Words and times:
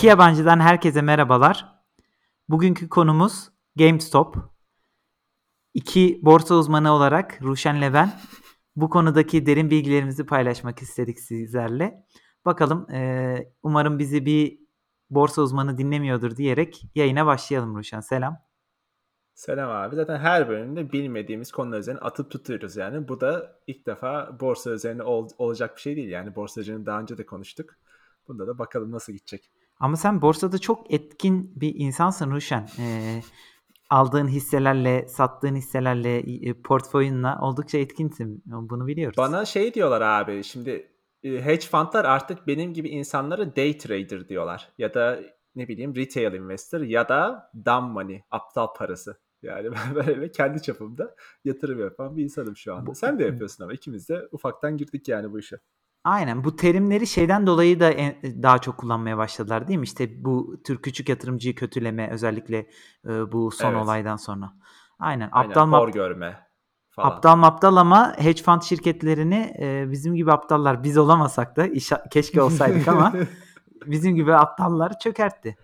İki 0.00 0.06
yabancıdan 0.06 0.60
herkese 0.60 1.02
merhabalar. 1.02 1.82
Bugünkü 2.48 2.88
konumuz 2.88 3.48
GameStop. 3.76 4.36
İki 5.74 6.20
borsa 6.22 6.54
uzmanı 6.54 6.92
olarak 6.92 7.42
Ruşen 7.42 7.80
ve 7.80 7.94
ben 7.94 8.12
bu 8.76 8.90
konudaki 8.90 9.46
derin 9.46 9.70
bilgilerimizi 9.70 10.26
paylaşmak 10.26 10.82
istedik 10.82 11.20
sizlerle. 11.20 12.04
Bakalım 12.44 12.90
e, 12.90 13.52
umarım 13.62 13.98
bizi 13.98 14.26
bir 14.26 14.58
borsa 15.10 15.42
uzmanı 15.42 15.78
dinlemiyordur 15.78 16.36
diyerek 16.36 16.82
yayına 16.94 17.26
başlayalım 17.26 17.76
Ruşen. 17.76 18.00
Selam. 18.00 18.38
Selam 19.34 19.70
abi. 19.70 19.96
Zaten 19.96 20.18
her 20.18 20.48
bölümde 20.48 20.92
bilmediğimiz 20.92 21.52
konular 21.52 21.78
üzerine 21.78 22.00
atıp 22.00 22.30
tutuyoruz 22.30 22.76
yani. 22.76 23.08
Bu 23.08 23.20
da 23.20 23.58
ilk 23.66 23.86
defa 23.86 24.40
borsa 24.40 24.70
üzerine 24.70 25.02
ol, 25.02 25.28
olacak 25.38 25.76
bir 25.76 25.80
şey 25.80 25.96
değil 25.96 26.08
yani. 26.08 26.34
Borsacının 26.34 26.86
daha 26.86 27.00
önce 27.00 27.18
de 27.18 27.26
konuştuk. 27.26 27.74
Bunda 28.28 28.46
da 28.46 28.58
bakalım 28.58 28.92
nasıl 28.92 29.12
gidecek. 29.12 29.50
Ama 29.80 29.96
sen 29.96 30.22
borsada 30.22 30.58
çok 30.58 30.92
etkin 30.94 31.52
bir 31.56 31.74
insansın 31.76 32.30
Ruşen. 32.30 32.68
Ee, 32.78 33.20
aldığın 33.90 34.28
hisselerle, 34.28 35.08
sattığın 35.08 35.56
hisselerle, 35.56 36.18
e, 36.18 36.62
portföyünle 36.62 37.28
oldukça 37.40 37.78
etkinsin. 37.78 38.42
Bunu 38.46 38.86
biliyoruz. 38.86 39.18
Bana 39.18 39.44
şey 39.44 39.74
diyorlar 39.74 40.00
abi. 40.00 40.44
Şimdi 40.44 40.90
e, 41.22 41.44
hedge 41.44 41.66
fundlar 41.66 42.04
artık 42.04 42.46
benim 42.46 42.74
gibi 42.74 42.88
insanlara 42.88 43.56
day 43.56 43.78
trader 43.78 44.28
diyorlar. 44.28 44.68
Ya 44.78 44.94
da 44.94 45.20
ne 45.54 45.68
bileyim 45.68 45.96
retail 45.96 46.32
investor 46.32 46.80
ya 46.80 47.08
da 47.08 47.50
dumb 47.66 47.92
money, 47.92 48.22
aptal 48.30 48.66
parası. 48.76 49.16
Yani 49.42 49.70
ben 49.72 49.94
böyle 49.94 50.30
kendi 50.30 50.62
çapımda 50.62 51.14
yatırım 51.44 51.80
yapan 51.80 52.16
bir 52.16 52.24
insanım 52.24 52.56
şu 52.56 52.74
anda. 52.74 52.94
Sen 52.94 53.18
de 53.18 53.24
yapıyorsun 53.24 53.64
ama 53.64 53.72
ikimiz 53.72 54.08
de 54.08 54.28
ufaktan 54.32 54.76
girdik 54.76 55.08
yani 55.08 55.32
bu 55.32 55.38
işe. 55.38 55.58
Aynen 56.04 56.44
bu 56.44 56.56
terimleri 56.56 57.06
şeyden 57.06 57.46
dolayı 57.46 57.80
da 57.80 57.90
en, 57.90 58.42
daha 58.42 58.58
çok 58.58 58.78
kullanmaya 58.78 59.18
başladılar 59.18 59.68
değil 59.68 59.78
mi? 59.78 59.84
İşte 59.84 60.24
bu 60.24 60.62
tür 60.64 60.82
küçük 60.82 61.08
yatırımcıyı 61.08 61.54
kötüleme 61.54 62.10
özellikle 62.10 62.58
e, 63.04 63.32
bu 63.32 63.50
son 63.50 63.72
evet. 63.72 63.82
olaydan 63.82 64.16
sonra. 64.16 64.52
Aynen. 64.98 65.28
Aynen 65.32 65.50
aptal 65.50 65.66
map 65.66 65.92
görme 65.92 66.46
falan. 66.90 67.10
Aptal 67.10 67.36
maptal 67.36 67.76
ama 67.76 68.14
hedge 68.18 68.42
fund 68.42 68.62
şirketlerini 68.62 69.56
e, 69.60 69.90
bizim 69.90 70.14
gibi 70.14 70.32
aptallar 70.32 70.84
biz 70.84 70.98
olamasak 70.98 71.56
da 71.56 71.66
iş, 71.66 71.92
keşke 72.10 72.42
olsaydık 72.42 72.88
ama 72.88 73.12
bizim 73.86 74.14
gibi 74.14 74.34
aptallar 74.34 74.98
çökertti. 74.98 75.56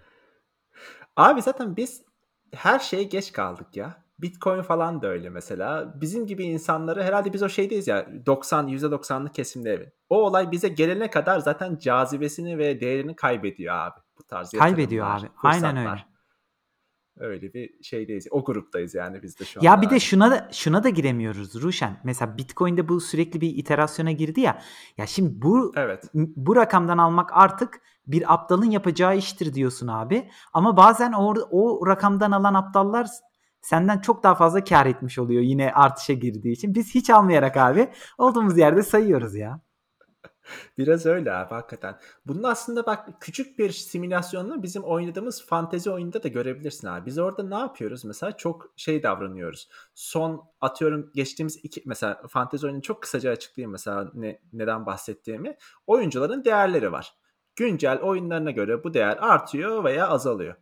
Abi 1.17 1.42
zaten 1.42 1.77
biz 1.77 2.03
her 2.55 2.79
şeye 2.79 3.03
geç 3.03 3.33
kaldık 3.33 3.77
ya. 3.77 4.06
Bitcoin 4.19 4.62
falan 4.62 5.03
da 5.03 5.06
öyle 5.06 5.31
mesela. 5.31 6.00
Bizim 6.00 6.27
gibi 6.27 6.45
insanları 6.45 7.03
herhalde 7.03 7.33
biz 7.33 7.42
o 7.42 7.48
şeydeyiz 7.48 7.89
ya 7.89 8.06
90 8.27 8.69
%90'lık 8.69 9.34
kesimde 9.34 9.70
evet. 9.70 9.92
O 10.08 10.23
olay 10.23 10.50
bize 10.50 10.69
gelene 10.69 11.11
kadar 11.11 11.39
zaten 11.39 11.78
cazibesini 11.78 12.58
ve 12.58 12.81
değerini 12.81 13.17
kaybediyor 13.17 13.75
abi. 13.75 14.00
Bu 14.19 14.25
tarz 14.25 14.50
Kaybediyor 14.50 15.06
abi. 15.06 15.20
Fırsatlar. 15.20 15.50
Aynen 15.50 15.77
öyle. 15.77 16.05
Öyle 17.19 17.55
bir 17.55 17.83
şeydeyiz. 17.83 18.27
O 18.31 18.45
gruptayız 18.45 18.95
yani 18.95 19.23
biz 19.23 19.41
de 19.41 19.45
şu 19.45 19.61
an. 19.61 19.64
Ya 19.64 19.83
bir 19.83 19.91
de 19.91 20.00
şuna 20.00 20.30
da 20.30 20.48
şuna 20.53 20.84
da 20.84 20.89
giremiyoruz 20.89 21.62
Ruşen. 21.62 22.01
Mesela 22.05 22.39
Bitcoin'de 22.39 22.89
bu 22.89 23.01
sürekli 23.01 23.41
bir 23.41 23.56
iterasyona 23.56 24.12
girdi 24.12 24.41
ya. 24.41 24.62
Ya 24.98 25.06
şimdi 25.06 25.42
bu 25.42 25.73
evet. 25.77 26.05
bu 26.14 26.56
rakamdan 26.56 26.98
almak 26.98 27.30
artık 27.33 27.80
bir 28.06 28.34
aptalın 28.34 28.70
yapacağı 28.70 29.17
iştir 29.17 29.55
diyorsun 29.55 29.89
abi. 29.89 30.30
Ama 30.52 30.77
bazen 30.77 31.12
o, 31.12 31.35
o 31.51 31.86
rakamdan 31.86 32.30
alan 32.30 32.55
aptallar 32.55 33.07
senden 33.67 33.99
çok 33.99 34.23
daha 34.23 34.35
fazla 34.35 34.65
kar 34.65 34.87
etmiş 34.87 35.19
oluyor 35.19 35.43
yine 35.43 35.73
artışa 35.73 36.13
girdiği 36.13 36.53
için. 36.53 36.75
Biz 36.75 36.95
hiç 36.95 37.11
almayarak 37.11 37.57
abi 37.57 37.91
olduğumuz 38.19 38.59
yerde 38.59 38.83
sayıyoruz 38.83 39.35
ya. 39.35 39.61
Biraz 40.79 41.07
öyle 41.07 41.33
abi 41.33 41.55
hakikaten. 41.55 41.99
Bunun 42.27 42.43
aslında 42.43 42.87
bak 42.87 43.09
küçük 43.21 43.59
bir 43.59 43.71
simülasyonla 43.71 44.63
bizim 44.63 44.83
oynadığımız 44.83 45.47
fantezi 45.47 45.91
oyunda 45.91 46.23
da 46.23 46.29
görebilirsin 46.29 46.89
abi. 46.89 47.07
Biz 47.07 47.19
orada 47.19 47.43
ne 47.43 47.55
yapıyoruz? 47.55 48.05
Mesela 48.05 48.37
çok 48.37 48.73
şey 48.77 49.03
davranıyoruz. 49.03 49.69
Son 49.95 50.45
atıyorum 50.61 51.11
geçtiğimiz 51.15 51.57
iki 51.63 51.83
mesela 51.87 52.23
fantezi 52.29 52.67
oyunu 52.67 52.83
çok 52.83 53.03
kısaca 53.03 53.31
açıklayayım 53.31 53.73
mesela 53.73 54.11
ne, 54.15 54.41
neden 54.53 54.87
bahsettiğimi. 54.87 55.57
Oyuncuların 55.87 56.45
değerleri 56.45 56.93
var. 56.93 57.15
Güncel 57.57 58.01
oyunlarına 58.01 58.51
göre 58.51 58.85
bu 58.85 58.95
değer 58.95 59.17
artıyor 59.21 59.85
veya 59.85 60.09
azalıyor. 60.09 60.55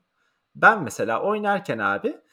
Ben 0.55 0.83
mesela 0.83 1.23
oynarken 1.23 1.79
abi 1.79 2.24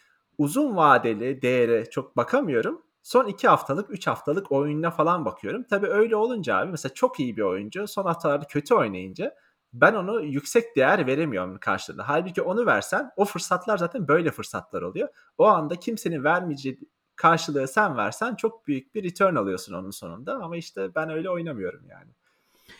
uzun 0.42 0.76
vadeli 0.76 1.42
değere 1.42 1.90
çok 1.90 2.18
bakamıyorum. 2.18 2.82
Son 3.04 3.28
2 3.28 3.48
haftalık, 3.48 3.92
3 3.92 4.08
haftalık 4.08 4.52
oyununa 4.52 4.92
falan 4.92 5.26
bakıyorum. 5.26 5.64
Tabii 5.70 5.88
öyle 5.88 6.16
olunca 6.16 6.56
abi 6.56 6.72
mesela 6.72 6.94
çok 6.94 7.20
iyi 7.20 7.38
bir 7.38 7.42
oyuncu 7.42 7.88
son 7.88 8.04
haftalarda 8.04 8.46
kötü 8.48 8.76
oynayınca 8.76 9.36
ben 9.74 9.94
onu 9.94 10.22
yüksek 10.22 10.76
değer 10.76 11.08
veremiyorum 11.08 11.58
karşılığında. 11.58 12.10
Halbuki 12.10 12.42
onu 12.42 12.66
versen 12.66 13.12
o 13.16 13.26
fırsatlar 13.26 13.78
zaten 13.78 14.08
böyle 14.08 14.32
fırsatlar 14.32 14.82
oluyor. 14.82 15.08
O 15.38 15.46
anda 15.46 15.76
kimsenin 15.76 16.24
vermeyeceği 16.24 16.80
karşılığı 17.16 17.68
sen 17.68 17.98
versen 17.98 18.36
çok 18.36 18.68
büyük 18.68 18.96
bir 18.96 19.04
return 19.04 19.36
alıyorsun 19.36 19.74
onun 19.74 19.92
sonunda. 19.92 20.36
Ama 20.36 20.58
işte 20.58 20.96
ben 20.96 21.10
öyle 21.10 21.30
oynamıyorum 21.30 21.86
yani. 21.90 22.12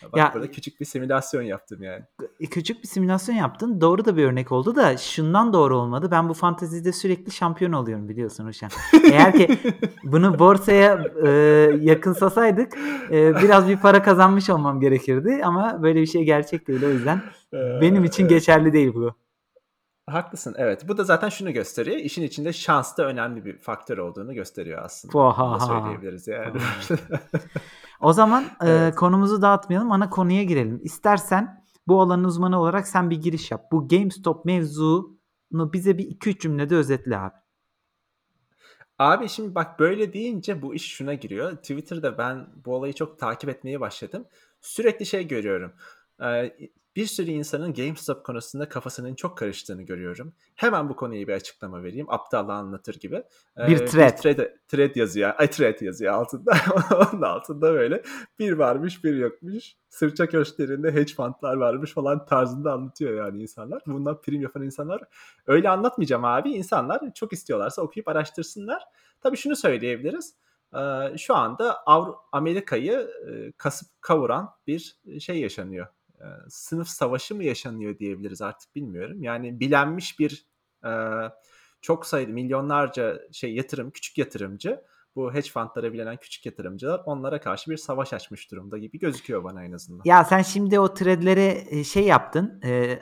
Bak 0.04 0.16
ya, 0.16 0.30
burada 0.34 0.50
küçük 0.50 0.80
bir 0.80 0.84
simülasyon 0.84 1.42
yaptım 1.42 1.82
yani. 1.82 2.02
E, 2.40 2.46
küçük 2.46 2.82
bir 2.82 2.88
simülasyon 2.88 3.36
yaptın. 3.36 3.80
Doğru 3.80 4.04
da 4.04 4.16
bir 4.16 4.24
örnek 4.24 4.52
oldu 4.52 4.76
da 4.76 4.96
şundan 4.96 5.52
doğru 5.52 5.76
olmadı. 5.78 6.08
Ben 6.10 6.28
bu 6.28 6.34
fantezide 6.34 6.92
sürekli 6.92 7.32
şampiyon 7.32 7.72
oluyorum 7.72 8.08
biliyorsun 8.08 8.46
Ruşen. 8.46 8.70
Eğer 9.12 9.32
ki 9.32 9.58
bunu 10.04 10.38
borsaya 10.38 11.04
e, 11.24 11.30
yakınsasaydık 11.80 12.78
e, 13.10 13.36
biraz 13.42 13.68
bir 13.68 13.76
para 13.76 14.02
kazanmış 14.02 14.50
olmam 14.50 14.80
gerekirdi. 14.80 15.40
Ama 15.44 15.82
böyle 15.82 16.00
bir 16.00 16.06
şey 16.06 16.24
gerçek 16.24 16.68
değil. 16.68 16.84
O 16.84 16.88
yüzden 16.88 17.22
ee, 17.54 17.80
benim 17.80 18.04
için 18.04 18.28
geçerli 18.28 18.72
değil 18.72 18.94
bu. 18.94 19.14
Haklısın 20.06 20.54
evet. 20.58 20.88
Bu 20.88 20.98
da 20.98 21.04
zaten 21.04 21.28
şunu 21.28 21.52
gösteriyor. 21.52 21.96
İşin 21.96 22.22
içinde 22.22 22.52
şans 22.52 22.98
da 22.98 23.06
önemli 23.06 23.44
bir 23.44 23.58
faktör 23.58 23.98
olduğunu 23.98 24.34
gösteriyor 24.34 24.82
aslında. 24.84 25.12
Bunu 25.14 25.60
söyleyebiliriz 25.60 26.28
yani. 26.28 26.52
o 28.02 28.12
zaman 28.12 28.44
e, 28.44 28.48
evet. 28.60 28.92
e, 28.92 28.96
konumuzu 28.96 29.42
dağıtmayalım. 29.42 29.92
Ana 29.92 30.10
konuya 30.10 30.42
girelim. 30.42 30.80
İstersen 30.82 31.64
bu 31.86 32.00
alanın 32.00 32.24
uzmanı 32.24 32.60
olarak 32.60 32.88
sen 32.88 33.10
bir 33.10 33.20
giriş 33.20 33.50
yap. 33.50 33.72
Bu 33.72 33.88
GameStop 33.88 34.44
mevzunu 34.44 35.72
bize 35.72 35.98
bir 35.98 36.04
2-3 36.04 36.38
cümlede 36.38 36.76
özetle 36.76 37.18
abi. 37.18 37.34
Abi 38.98 39.28
şimdi 39.28 39.54
bak 39.54 39.78
böyle 39.78 40.12
deyince 40.12 40.62
bu 40.62 40.74
iş 40.74 40.86
şuna 40.86 41.14
giriyor. 41.14 41.56
Twitter'da 41.56 42.18
ben 42.18 42.46
bu 42.64 42.74
olayı 42.74 42.92
çok 42.92 43.18
takip 43.18 43.50
etmeye 43.50 43.80
başladım. 43.80 44.26
Sürekli 44.60 45.06
şey 45.06 45.28
görüyorum 45.28 45.72
bir 46.96 47.06
sürü 47.06 47.30
insanın 47.30 47.74
GameStop 47.74 48.24
konusunda 48.24 48.68
kafasının 48.68 49.14
çok 49.14 49.38
karıştığını 49.38 49.82
görüyorum. 49.82 50.32
Hemen 50.54 50.88
bu 50.88 50.96
konuyu 50.96 51.28
bir 51.28 51.32
açıklama 51.32 51.82
vereyim. 51.82 52.06
Aptallığı 52.10 52.52
anlatır 52.52 52.94
gibi. 53.00 53.22
Bir 53.68 53.86
thread. 53.86 54.12
Bir 54.12 54.16
thread, 54.16 54.50
thread 54.68 54.96
yazıyor. 54.96 55.32
Ay 55.38 55.50
thread 55.50 55.80
yazıyor 55.80 56.12
altında. 56.14 56.52
Onun 57.12 57.22
altında 57.22 57.72
böyle 57.72 58.02
bir 58.38 58.52
varmış 58.52 59.04
bir 59.04 59.16
yokmuş. 59.16 59.74
Sırça 59.88 60.26
köşklerinde 60.26 60.92
hedge 60.92 61.14
fundlar 61.14 61.56
varmış 61.56 61.92
falan 61.92 62.26
tarzında 62.26 62.72
anlatıyor 62.72 63.24
yani 63.24 63.42
insanlar. 63.42 63.82
Bundan 63.86 64.20
prim 64.20 64.42
yapan 64.42 64.62
insanlar. 64.62 65.02
Öyle 65.46 65.68
anlatmayacağım 65.68 66.24
abi. 66.24 66.50
İnsanlar 66.50 67.14
çok 67.14 67.32
istiyorlarsa 67.32 67.82
okuyup 67.82 68.08
araştırsınlar. 68.08 68.82
Tabii 69.20 69.36
şunu 69.36 69.56
söyleyebiliriz. 69.56 70.34
Şu 71.16 71.34
anda 71.34 71.84
Amerika'yı 72.32 73.10
kasıp 73.58 73.88
kavuran 74.02 74.50
bir 74.66 74.96
şey 75.20 75.40
yaşanıyor 75.40 75.86
e, 76.22 76.26
sınıf 76.48 76.88
savaşı 76.88 77.34
mı 77.34 77.44
yaşanıyor 77.44 77.98
diyebiliriz 77.98 78.42
artık 78.42 78.74
bilmiyorum. 78.74 79.22
Yani 79.22 79.60
bilenmiş 79.60 80.18
bir 80.18 80.46
e, 80.84 80.90
çok 81.80 82.06
sayıda 82.06 82.32
milyonlarca 82.32 83.20
şey 83.32 83.54
yatırım, 83.54 83.90
küçük 83.90 84.18
yatırımcı 84.18 84.84
bu 85.16 85.34
hedge 85.34 85.50
fundlara 85.50 85.92
bilenen 85.92 86.16
küçük 86.16 86.46
yatırımcılar 86.46 87.02
onlara 87.06 87.40
karşı 87.40 87.70
bir 87.70 87.76
savaş 87.76 88.12
açmış 88.12 88.50
durumda 88.50 88.78
gibi 88.78 88.98
gözüküyor 88.98 89.44
bana 89.44 89.64
en 89.64 89.72
azından. 89.72 90.02
Ya 90.04 90.24
sen 90.24 90.42
şimdi 90.42 90.80
o 90.80 90.94
threadlere 90.94 91.84
şey 91.84 92.04
yaptın. 92.04 92.60
E, 92.64 93.00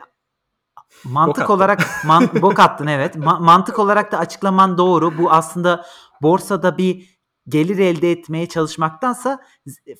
mantık 1.04 1.44
bok 1.44 1.50
olarak 1.50 1.80
man, 2.06 2.28
bok 2.42 2.60
attın 2.60 2.86
evet. 2.86 3.16
Ma, 3.16 3.38
mantık 3.38 3.78
olarak 3.78 4.12
da 4.12 4.18
açıklaman 4.18 4.78
doğru. 4.78 5.18
Bu 5.18 5.30
aslında 5.30 5.86
borsada 6.22 6.78
bir 6.78 7.19
gelir 7.50 7.78
elde 7.78 8.12
etmeye 8.12 8.48
çalışmaktansa 8.48 9.40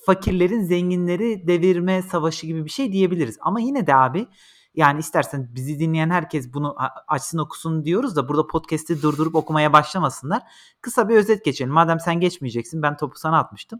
fakirlerin 0.05 0.61
zenginleri 0.61 1.47
devirme 1.47 2.01
savaşı 2.01 2.47
gibi 2.47 2.65
bir 2.65 2.69
şey 2.69 2.91
diyebiliriz. 2.91 3.37
Ama 3.41 3.59
yine 3.59 3.87
de 3.87 3.95
abi 3.95 4.27
yani 4.75 4.99
istersen 4.99 5.49
bizi 5.55 5.79
dinleyen 5.79 6.09
herkes 6.09 6.53
bunu 6.53 6.75
açsın 7.07 7.37
okusun 7.37 7.85
diyoruz 7.85 8.15
da 8.15 8.29
burada 8.29 8.47
podcast'i 8.47 9.01
durdurup 9.01 9.35
okumaya 9.35 9.73
başlamasınlar. 9.73 10.41
Kısa 10.81 11.09
bir 11.09 11.15
özet 11.15 11.45
geçelim. 11.45 11.73
Madem 11.73 11.99
sen 11.99 12.19
geçmeyeceksin 12.19 12.81
ben 12.81 12.97
topu 12.97 13.19
sana 13.19 13.39
atmıştım. 13.39 13.79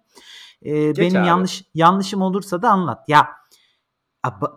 Ee, 0.66 0.98
benim 0.98 1.22
abi. 1.22 1.28
yanlış 1.28 1.64
yanlışım 1.74 2.22
olursa 2.22 2.62
da 2.62 2.70
anlat. 2.70 3.10
Ya 3.10 3.28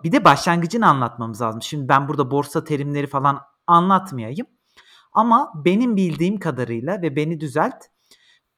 bir 0.04 0.12
de 0.12 0.24
başlangıcını 0.24 0.88
anlatmamız 0.88 1.40
lazım. 1.40 1.62
Şimdi 1.62 1.88
ben 1.88 2.08
burada 2.08 2.30
borsa 2.30 2.64
terimleri 2.64 3.06
falan 3.06 3.40
anlatmayayım. 3.66 4.46
Ama 5.12 5.52
benim 5.64 5.96
bildiğim 5.96 6.38
kadarıyla 6.38 7.02
ve 7.02 7.16
beni 7.16 7.40
düzelt 7.40 7.84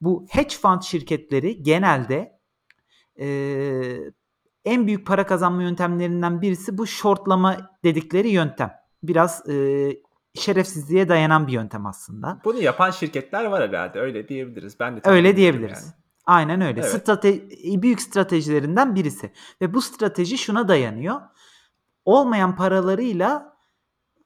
bu 0.00 0.26
hedge 0.30 0.56
fund 0.56 0.82
şirketleri 0.82 1.62
genelde 1.62 2.40
e, 3.20 3.26
en 4.64 4.86
büyük 4.86 5.06
para 5.06 5.26
kazanma 5.26 5.62
yöntemlerinden 5.62 6.42
birisi 6.42 6.78
bu 6.78 6.86
shortlama 6.86 7.56
dedikleri 7.84 8.28
yöntem. 8.28 8.72
Biraz 9.02 9.48
e, 9.48 9.88
şerefsizliğe 10.34 11.08
dayanan 11.08 11.46
bir 11.46 11.52
yöntem 11.52 11.86
aslında. 11.86 12.40
Bunu 12.44 12.58
yapan 12.58 12.90
şirketler 12.90 13.44
var 13.44 13.68
herhalde. 13.68 14.00
Öyle 14.00 14.28
diyebiliriz. 14.28 14.80
Ben 14.80 14.96
de 14.96 15.00
öyle 15.04 15.36
diyebiliriz. 15.36 15.82
Yani. 15.82 15.92
Aynen 16.26 16.60
öyle. 16.60 16.80
Evet. 16.80 16.90
Strate 16.90 17.48
büyük 17.82 18.02
stratejilerinden 18.02 18.94
birisi. 18.94 19.32
Ve 19.60 19.74
bu 19.74 19.82
strateji 19.82 20.38
şuna 20.38 20.68
dayanıyor. 20.68 21.20
Olmayan 22.04 22.56
paralarıyla 22.56 23.56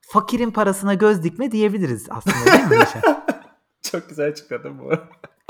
fakirin 0.00 0.50
parasına 0.50 0.94
göz 0.94 1.22
dikme 1.22 1.52
diyebiliriz 1.52 2.06
aslında 2.10 2.52
değil 2.52 2.80
mi 2.80 2.86
Çok 3.82 4.08
güzel 4.08 4.28
açıkladın 4.28 4.78
bu. 4.78 4.92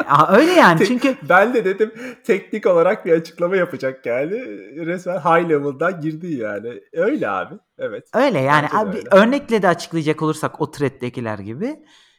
Aa, 0.07 0.37
öyle 0.37 0.53
yani 0.53 0.87
çünkü 0.87 1.17
ben 1.29 1.55
de 1.55 1.65
dedim 1.65 1.93
teknik 2.25 2.67
olarak 2.67 3.07
bir 3.07 3.13
açıklama 3.13 3.57
yapacak 3.57 4.07
yani. 4.07 4.33
Resmen 4.87 5.19
high 5.19 5.49
level'dan 5.49 6.01
girdi 6.01 6.35
yani. 6.35 6.81
Öyle 6.93 7.29
abi 7.31 7.55
evet. 7.79 8.09
Öyle 8.15 8.41
yani 8.41 8.69
abi 8.73 8.97
öyle. 8.97 9.09
örnekle 9.13 9.63
de 9.63 9.69
açıklayacak 9.69 10.23
olursak 10.23 10.61
o 10.61 10.71
thread'dekiler 10.71 11.39
gibi 11.39 11.77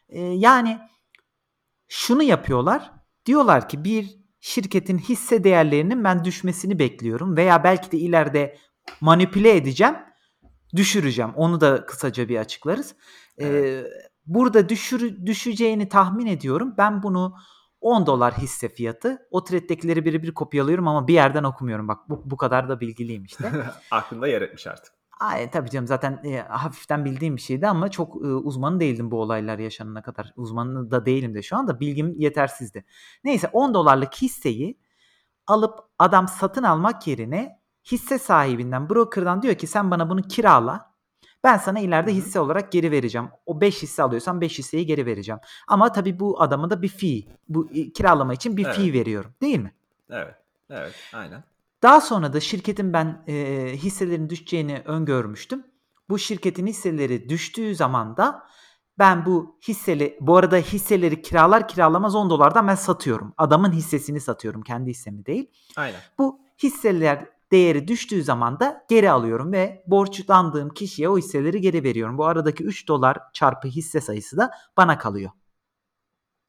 ee, 0.09 0.21
yani 0.21 0.79
şunu 1.87 2.23
yapıyorlar. 2.23 2.91
Diyorlar 3.25 3.69
ki 3.69 3.83
bir 3.83 4.21
şirketin 4.39 4.97
hisse 4.97 5.43
değerlerinin 5.43 6.03
ben 6.03 6.25
düşmesini 6.25 6.79
bekliyorum 6.79 7.37
veya 7.37 7.63
belki 7.63 7.91
de 7.91 7.97
ileride 7.97 8.57
manipüle 9.01 9.55
edeceğim 9.55 9.95
düşüreceğim. 10.75 11.31
Onu 11.35 11.61
da 11.61 11.85
kısaca 11.85 12.29
bir 12.29 12.37
açıklarız. 12.37 12.95
Ee, 13.37 13.47
evet. 13.47 13.85
ee, 13.85 13.89
burada 14.25 14.69
düşür, 14.69 15.25
düşeceğini 15.25 15.89
tahmin 15.89 16.25
ediyorum. 16.25 16.73
Ben 16.77 17.03
bunu 17.03 17.35
10 17.81 18.05
dolar 18.05 18.33
hisse 18.37 18.69
fiyatı. 18.69 19.27
O 19.31 19.43
thread'dekileri 19.43 20.05
birebir 20.05 20.33
kopyalıyorum 20.33 20.87
ama 20.87 21.07
bir 21.07 21.13
yerden 21.13 21.43
okumuyorum. 21.43 21.87
Bak 21.87 22.09
bu, 22.09 22.21
bu 22.25 22.37
kadar 22.37 22.69
da 22.69 22.79
bilgiliyim 22.79 23.23
işte. 23.23 23.51
Aklında 23.91 24.27
yer 24.27 24.41
etmiş 24.41 24.67
artık. 24.67 24.93
Ay, 25.19 25.51
tabii 25.51 25.69
canım 25.69 25.87
zaten 25.87 26.21
e, 26.23 26.41
hafiften 26.41 27.05
bildiğim 27.05 27.35
bir 27.35 27.41
şeydi 27.41 27.67
ama 27.67 27.91
çok 27.91 28.15
e, 28.15 28.27
uzmanı 28.27 28.79
değildim 28.79 29.11
bu 29.11 29.21
olaylar 29.21 29.59
yaşanana 29.59 30.01
kadar. 30.01 30.33
Uzmanı 30.35 30.91
da 30.91 31.05
değilim 31.05 31.35
de 31.35 31.41
şu 31.41 31.57
anda 31.57 31.79
bilgim 31.79 32.15
yetersizdi. 32.19 32.85
Neyse 33.23 33.49
10 33.53 33.73
dolarlık 33.73 34.13
hisseyi 34.15 34.79
alıp 35.47 35.79
adam 35.99 36.27
satın 36.27 36.63
almak 36.63 37.07
yerine 37.07 37.59
hisse 37.91 38.19
sahibinden 38.19 38.89
brokerdan 38.89 39.41
diyor 39.41 39.55
ki 39.55 39.67
sen 39.67 39.91
bana 39.91 40.09
bunu 40.09 40.21
kirala 40.21 40.90
ben 41.43 41.57
sana 41.57 41.79
ileride 41.79 42.13
hisse 42.13 42.39
olarak 42.39 42.71
geri 42.71 42.91
vereceğim. 42.91 43.29
O 43.45 43.61
5 43.61 43.81
hisse 43.81 44.03
alıyorsan 44.03 44.41
5 44.41 44.59
hisseyi 44.59 44.85
geri 44.85 45.05
vereceğim. 45.05 45.39
Ama 45.67 45.91
tabii 45.91 46.19
bu 46.19 46.41
adama 46.41 46.69
da 46.69 46.81
bir 46.81 46.87
fee, 46.87 47.23
bu 47.49 47.67
kiralama 47.67 48.33
için 48.33 48.57
bir 48.57 48.65
evet. 48.65 48.75
fee 48.75 48.93
veriyorum 48.93 49.31
değil 49.41 49.59
mi? 49.59 49.73
Evet. 50.09 50.35
Evet, 50.69 50.93
aynen. 51.13 51.43
Daha 51.83 52.01
sonra 52.01 52.33
da 52.33 52.39
şirketin 52.39 52.93
ben 52.93 53.23
e, 53.27 53.33
hisselerin 53.75 54.29
düşeceğini 54.29 54.81
öngörmüştüm. 54.85 55.63
Bu 56.09 56.19
şirketin 56.19 56.67
hisseleri 56.67 57.29
düştüğü 57.29 57.75
zaman 57.75 58.17
da 58.17 58.43
ben 58.99 59.25
bu 59.25 59.57
hisseli 59.67 60.17
bu 60.21 60.37
arada 60.37 60.57
hisseleri 60.57 61.21
kiralar 61.21 61.67
kiralamaz 61.67 62.15
10 62.15 62.29
dolardan 62.29 62.67
ben 62.67 62.75
satıyorum. 62.75 63.33
Adamın 63.37 63.71
hissesini 63.71 64.19
satıyorum. 64.19 64.61
Kendi 64.61 64.89
hissemi 64.89 65.25
değil. 65.25 65.51
Aynen. 65.75 65.99
Bu 66.17 66.39
hisseler 66.63 67.25
değeri 67.51 67.87
düştüğü 67.87 68.23
zaman 68.23 68.59
da 68.59 68.85
geri 68.89 69.11
alıyorum 69.11 69.51
ve 69.51 69.83
borçlandığım 69.87 70.69
kişiye 70.69 71.09
o 71.09 71.17
hisseleri 71.17 71.61
geri 71.61 71.83
veriyorum. 71.83 72.17
Bu 72.17 72.25
aradaki 72.25 72.63
3 72.63 72.87
dolar 72.87 73.17
çarpı 73.33 73.67
hisse 73.67 74.01
sayısı 74.01 74.37
da 74.37 74.51
bana 74.77 74.97
kalıyor. 74.97 75.31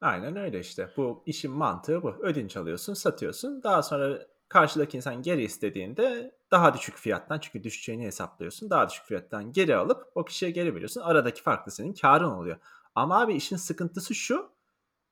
Aynen 0.01 0.35
öyle 0.35 0.59
işte. 0.59 0.89
Bu 0.97 1.23
işin 1.25 1.51
mantığı 1.51 2.03
bu. 2.03 2.09
Ödünç 2.09 2.57
alıyorsun, 2.57 2.93
satıyorsun. 2.93 3.63
Daha 3.63 3.83
sonra 3.83 4.27
karşıdaki 4.49 4.97
insan 4.97 5.21
geri 5.21 5.43
istediğinde 5.43 6.35
daha 6.51 6.73
düşük 6.73 6.95
fiyattan 6.97 7.39
çünkü 7.39 7.63
düşeceğini 7.63 8.05
hesaplıyorsun. 8.05 8.69
Daha 8.69 8.89
düşük 8.89 9.05
fiyattan 9.05 9.51
geri 9.51 9.75
alıp 9.75 10.11
o 10.15 10.25
kişiye 10.25 10.51
geri 10.51 10.75
veriyorsun. 10.75 11.01
Aradaki 11.01 11.43
fark 11.43 11.67
da 11.67 11.71
senin 11.71 11.93
karın 11.93 12.31
oluyor. 12.31 12.57
Ama 12.95 13.21
abi 13.21 13.33
işin 13.33 13.55
sıkıntısı 13.57 14.15
şu. 14.15 14.51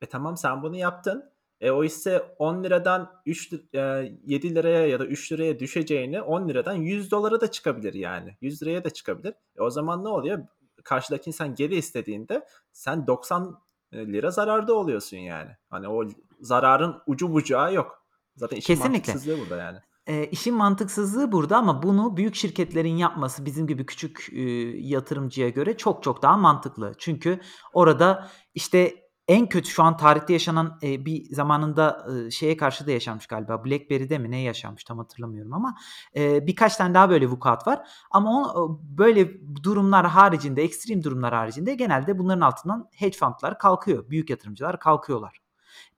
E 0.02 0.06
tamam 0.06 0.38
sen 0.38 0.62
bunu 0.64 0.76
yaptın. 0.76 1.31
E, 1.62 1.72
o 1.72 1.84
ise 1.84 2.36
10 2.40 2.64
liradan 2.64 3.12
3 3.26 3.54
e, 3.74 3.80
7 4.26 4.56
liraya 4.56 4.88
ya 4.88 5.00
da 5.00 5.06
3 5.06 5.32
liraya 5.32 5.60
düşeceğini 5.60 6.22
10 6.22 6.50
liradan 6.50 6.74
100 6.74 7.12
dolara 7.12 7.42
da 7.42 7.52
çıkabilir 7.52 7.94
yani. 7.94 8.38
100 8.42 8.62
liraya 8.62 8.84
da 8.84 8.90
çıkabilir. 8.90 9.34
E, 9.58 9.62
o 9.62 9.70
zaman 9.70 10.04
ne 10.04 10.08
oluyor? 10.08 10.48
Karşıdaki 10.84 11.30
insan 11.30 11.56
geri 11.56 11.76
istediğinde 11.76 12.46
sen 12.72 13.08
90 13.08 13.60
e, 13.92 13.98
lira 14.08 14.32
zararda 14.32 14.74
oluyorsun 14.74 15.18
yani. 15.18 15.52
Hani 15.70 15.88
o 15.88 16.04
zararın 16.40 17.02
ucu 17.08 17.34
bucağı 17.34 17.74
yok. 17.74 18.06
Zaten 18.36 18.58
işin 18.58 18.74
Kesinlikle. 18.74 19.12
mantıksızlığı 19.12 19.40
burada 19.40 19.58
yani. 19.58 19.78
E, 20.08 20.26
işin 20.26 20.56
mantıksızlığı 20.56 21.32
burada 21.32 21.58
ama 21.58 21.84
bunu 21.84 22.18
büyük 22.18 22.36
şirketlerin 22.36 22.98
yapması 22.98 23.46
bizim 23.46 23.68
gibi 23.68 23.86
küçük 23.86 24.30
e, 24.32 24.42
yatırımcıya 24.78 25.50
göre 25.50 25.78
çok 25.78 26.04
çok 26.04 26.22
daha 26.22 26.38
mantıklı. 26.38 26.94
Çünkü 26.98 27.40
orada 27.74 28.28
işte 28.54 28.96
en 29.32 29.50
kötü 29.50 29.70
şu 29.70 29.84
an 29.84 29.98
tarihte 29.98 30.34
yaşanan 30.34 30.80
e, 30.84 31.06
bir 31.06 31.26
zamanında 31.34 32.06
e, 32.28 32.32
şeye 32.32 32.58
karşı 32.58 32.88
da 32.88 32.92
yaşanmış 32.92 33.28
galiba. 33.28 33.66
BlackBerry'de 33.66 34.18
mi 34.18 34.32
ne 34.32 34.42
yaşanmış 34.42 34.84
tam 34.84 34.98
hatırlamıyorum 34.98 35.54
ama 35.54 35.78
e, 36.16 36.48
birkaç 36.48 36.76
tane 36.76 36.94
daha 36.94 37.10
böyle 37.10 37.28
vukuat 37.28 37.68
var. 37.68 37.88
Ama 38.12 38.54
o, 38.54 38.82
böyle 38.84 39.32
durumlar 39.64 40.08
haricinde, 40.08 40.64
ekstrem 40.64 41.04
durumlar 41.04 41.34
haricinde 41.34 41.76
genelde 41.76 42.20
bunların 42.20 42.42
altından 42.42 42.90
hedge 42.96 43.18
fundlar 43.18 43.60
kalkıyor. 43.60 44.10
Büyük 44.10 44.30
yatırımcılar 44.30 44.80
kalkıyorlar. 44.80 45.42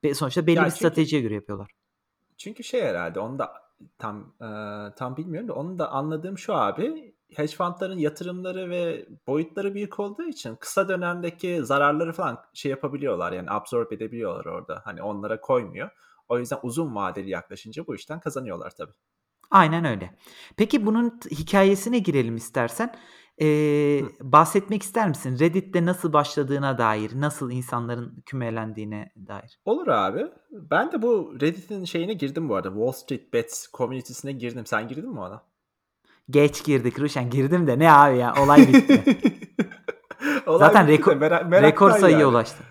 Ve 0.04 0.14
sonuçta 0.14 0.46
belli 0.46 0.56
ya 0.56 0.64
bir 0.64 0.70
çünkü, 0.70 0.78
stratejiye 0.78 1.22
göre 1.22 1.34
yapıyorlar. 1.34 1.70
Çünkü 2.38 2.64
şey 2.64 2.82
herhalde 2.82 3.20
onu 3.20 3.38
da 3.38 3.52
tam 3.98 4.34
e, 4.40 4.48
tam 4.94 5.16
bilmiyorum 5.16 5.48
da 5.48 5.54
onu 5.54 5.78
da 5.78 5.90
anladığım 5.90 6.38
şu 6.38 6.54
abi 6.54 7.13
hedge 7.38 7.56
fundların 7.56 7.98
yatırımları 7.98 8.70
ve 8.70 9.06
boyutları 9.26 9.74
büyük 9.74 10.00
olduğu 10.00 10.24
için 10.24 10.56
kısa 10.56 10.88
dönemdeki 10.88 11.64
zararları 11.64 12.12
falan 12.12 12.38
şey 12.54 12.70
yapabiliyorlar 12.70 13.32
yani 13.32 13.50
absorb 13.50 13.92
edebiliyorlar 13.92 14.44
orada. 14.44 14.82
Hani 14.84 15.02
onlara 15.02 15.40
koymuyor. 15.40 15.90
O 16.28 16.38
yüzden 16.38 16.58
uzun 16.62 16.94
vadeli 16.94 17.30
yaklaşınca 17.30 17.86
bu 17.86 17.94
işten 17.94 18.20
kazanıyorlar 18.20 18.70
tabii. 18.78 18.92
Aynen 19.50 19.84
öyle. 19.84 20.10
Peki 20.56 20.86
bunun 20.86 21.20
hikayesine 21.30 21.98
girelim 21.98 22.36
istersen. 22.36 22.94
Ee, 23.40 24.00
bahsetmek 24.20 24.82
ister 24.82 25.08
misin? 25.08 25.38
Reddit'te 25.38 25.86
nasıl 25.86 26.12
başladığına 26.12 26.78
dair, 26.78 27.10
nasıl 27.14 27.50
insanların 27.50 28.22
kümelendiğine 28.26 29.12
dair. 29.28 29.58
Olur 29.64 29.88
abi. 29.88 30.26
Ben 30.50 30.92
de 30.92 31.02
bu 31.02 31.36
Reddit'in 31.40 31.84
şeyine 31.84 32.14
girdim 32.14 32.48
bu 32.48 32.54
arada. 32.54 32.68
Wall 32.68 32.92
Street 32.92 33.32
Bets 33.32 33.66
community'sine 33.72 34.32
girdim. 34.32 34.66
Sen 34.66 34.88
girdin 34.88 35.10
mi 35.10 35.20
ona? 35.20 35.42
Geç 36.30 36.64
girdik 36.64 37.00
Ruşen. 37.00 37.30
Girdim 37.30 37.66
de 37.66 37.78
ne 37.78 37.92
abi 37.92 38.18
ya 38.18 38.34
olay 38.42 38.68
bitti. 38.68 39.04
olay 40.46 40.58
Zaten 40.58 40.88
bitti 40.88 40.98
rekor, 40.98 41.16
merak, 41.16 41.52
rekor 41.52 41.90
sayıya 41.90 42.18
yani. 42.18 42.28
ulaştı. 42.30 42.64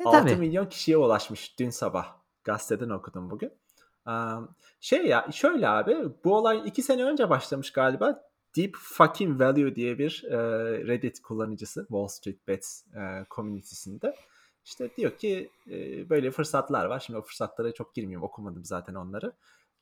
E, 0.00 0.04
6 0.04 0.18
tabii. 0.18 0.36
milyon 0.36 0.66
kişiye 0.66 0.96
ulaşmış 0.96 1.58
dün 1.58 1.70
sabah. 1.70 2.16
Gazeteden 2.44 2.90
okudum 2.90 3.30
bugün. 3.30 3.52
Şey 4.80 5.06
ya 5.06 5.28
şöyle 5.32 5.68
abi 5.68 5.96
bu 6.24 6.36
olay 6.36 6.62
2 6.64 6.82
sene 6.82 7.04
önce 7.04 7.30
başlamış 7.30 7.72
galiba. 7.72 8.22
Deep 8.56 8.76
Fucking 8.76 9.40
Value 9.40 9.76
diye 9.76 9.98
bir 9.98 10.24
e, 10.30 10.38
Reddit 10.86 11.22
kullanıcısı 11.22 11.80
Wall 11.80 12.06
Street 12.06 12.48
Bets 12.48 12.86
e, 12.86 13.26
community'sinde. 13.30 14.16
İşte 14.64 14.96
diyor 14.96 15.18
ki 15.18 15.50
e, 15.70 16.08
böyle 16.10 16.30
fırsatlar 16.30 16.84
var. 16.84 17.00
Şimdi 17.00 17.18
o 17.18 17.22
fırsatlara 17.22 17.72
çok 17.72 17.94
girmiyorum. 17.94 18.24
Okumadım 18.26 18.64
zaten 18.64 18.94
onları. 18.94 19.32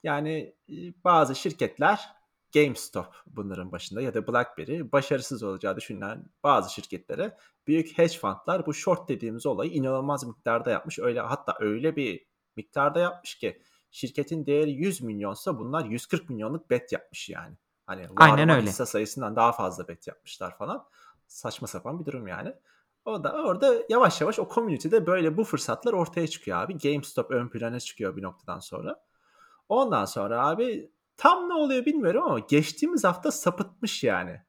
Yani 0.03 0.55
e, 0.69 0.75
bazı 1.05 1.35
şirketler 1.35 2.20
GameStop 2.55 3.07
bunların 3.27 3.73
başında 3.73 4.01
ya 4.01 4.15
da 4.15 4.27
BlackBerry 4.27 4.93
başarısız 4.93 5.43
olacağı 5.43 5.77
düşünülen 5.77 6.25
bazı 6.43 6.73
şirketlere 6.73 7.37
büyük 7.67 7.99
hedge 7.99 8.19
fundlar 8.19 8.67
bu 8.67 8.75
short 8.75 9.09
dediğimiz 9.09 9.47
olayı 9.47 9.71
inanılmaz 9.71 10.25
miktarda 10.25 10.71
yapmış. 10.71 10.99
Öyle 10.99 11.21
hatta 11.21 11.57
öyle 11.61 11.97
bir 11.97 12.27
miktarda 12.57 13.01
yapmış 13.01 13.35
ki 13.35 13.63
şirketin 13.91 14.47
değeri 14.47 14.71
100 14.71 15.01
milyonsa 15.01 15.59
bunlar 15.59 15.85
140 15.85 16.31
milyonluk 16.31 16.71
bet 16.71 16.93
yapmış 16.93 17.29
yani. 17.29 17.57
Hani 17.87 18.07
Aynen 18.17 18.49
öyle. 18.49 18.67
hisse 18.67 18.87
sayısından 18.87 19.37
daha 19.37 19.53
fazla 19.53 19.89
bet 19.89 20.07
yapmışlar 20.07 20.59
falan. 20.59 20.87
Saçma 21.27 21.69
sapan 21.69 22.01
bir 22.01 22.05
durum 22.05 22.27
yani. 22.27 22.55
O 23.05 23.25
da 23.25 23.33
orada 23.33 23.75
yavaş 23.89 24.21
yavaş 24.21 24.39
o 24.39 24.49
community'de 24.55 25.07
böyle 25.07 25.37
bu 25.37 25.45
fırsatlar 25.45 25.93
ortaya 25.93 26.29
çıkıyor 26.29 26.59
abi. 26.59 26.79
GameStop 26.79 27.31
ön 27.31 27.49
plana 27.49 27.81
çıkıyor 27.81 28.17
bir 28.17 28.23
noktadan 28.23 28.61
sonra. 28.61 29.05
Ondan 29.69 30.05
sonra 30.05 30.47
abi 30.47 30.91
Tam 31.21 31.49
ne 31.49 31.55
oluyor 31.55 31.85
bilmiyorum 31.85 32.23
ama 32.23 32.39
geçtiğimiz 32.39 33.05
hafta 33.05 33.31
sapıtmış 33.31 34.05
yani. 34.05 34.41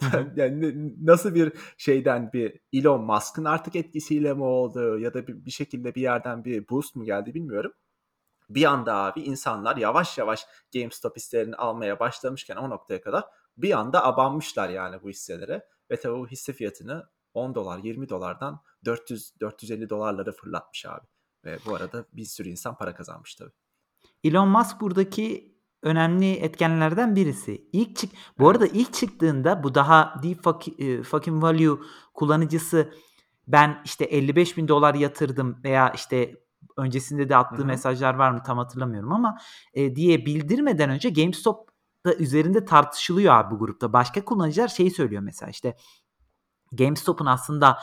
yani 0.36 0.74
nasıl 1.06 1.34
bir 1.34 1.52
şeyden 1.78 2.32
bir 2.32 2.60
Elon 2.72 3.04
Musk'ın 3.04 3.44
artık 3.44 3.76
etkisiyle 3.76 4.34
mi 4.34 4.42
oldu 4.42 4.98
ya 4.98 5.14
da 5.14 5.26
bir, 5.26 5.44
bir 5.44 5.50
şekilde 5.50 5.94
bir 5.94 6.00
yerden 6.00 6.44
bir 6.44 6.68
boost 6.68 6.96
mu 6.96 7.04
geldi 7.04 7.34
bilmiyorum. 7.34 7.72
Bir 8.50 8.64
anda 8.64 8.94
abi 8.94 9.20
insanlar 9.20 9.76
yavaş 9.76 10.18
yavaş 10.18 10.46
GameStop 10.74 11.16
hisselerini 11.16 11.56
almaya 11.56 12.00
başlamışken 12.00 12.56
o 12.56 12.70
noktaya 12.70 13.00
kadar 13.00 13.24
bir 13.56 13.78
anda 13.78 14.04
abanmışlar 14.04 14.68
yani 14.68 15.02
bu 15.02 15.08
hisselere. 15.08 15.66
Ve 15.90 16.00
tabi 16.00 16.18
bu 16.18 16.28
hisse 16.28 16.52
fiyatını 16.52 17.08
10 17.34 17.54
dolar 17.54 17.78
20 17.78 18.08
dolardan 18.08 18.62
400 18.84 19.40
450 19.40 19.90
dolarlara 19.90 20.32
fırlatmış 20.32 20.86
abi. 20.86 21.06
Ve 21.44 21.58
bu 21.66 21.74
arada 21.74 22.04
bir 22.12 22.24
sürü 22.24 22.48
insan 22.48 22.76
para 22.76 22.94
kazanmış 22.94 23.34
tabii. 23.34 23.52
Elon 24.24 24.48
Musk 24.48 24.80
buradaki 24.80 25.59
önemli 25.82 26.32
etkenlerden 26.32 27.16
birisi. 27.16 27.68
İlk 27.72 27.96
çık 27.96 28.10
bu 28.38 28.48
arada 28.48 28.66
ilk 28.66 28.92
çıktığında 28.92 29.62
bu 29.62 29.74
daha 29.74 30.14
deep 30.22 30.46
e, 30.78 31.02
fucking 31.02 31.42
value 31.42 31.78
kullanıcısı 32.14 32.92
ben 33.48 33.82
işte 33.84 34.04
55 34.04 34.56
bin 34.56 34.68
dolar 34.68 34.94
yatırdım 34.94 35.60
veya 35.64 35.92
işte 35.94 36.36
öncesinde 36.76 37.28
de 37.28 37.36
attığı 37.36 37.56
Hı-hı. 37.56 37.66
mesajlar 37.66 38.14
var 38.14 38.30
mı 38.30 38.42
tam 38.42 38.58
hatırlamıyorum 38.58 39.12
ama 39.12 39.38
e, 39.74 39.96
diye 39.96 40.26
bildirmeden 40.26 40.90
önce 40.90 41.10
GameStop 41.10 41.70
da 42.06 42.14
üzerinde 42.14 42.64
tartışılıyor 42.64 43.34
abi 43.34 43.54
bu 43.54 43.58
grupta. 43.58 43.92
Başka 43.92 44.24
kullanıcılar 44.24 44.68
şeyi 44.68 44.90
söylüyor 44.90 45.22
mesela 45.22 45.50
işte 45.50 45.76
GameStop'un 46.72 47.26
aslında 47.26 47.78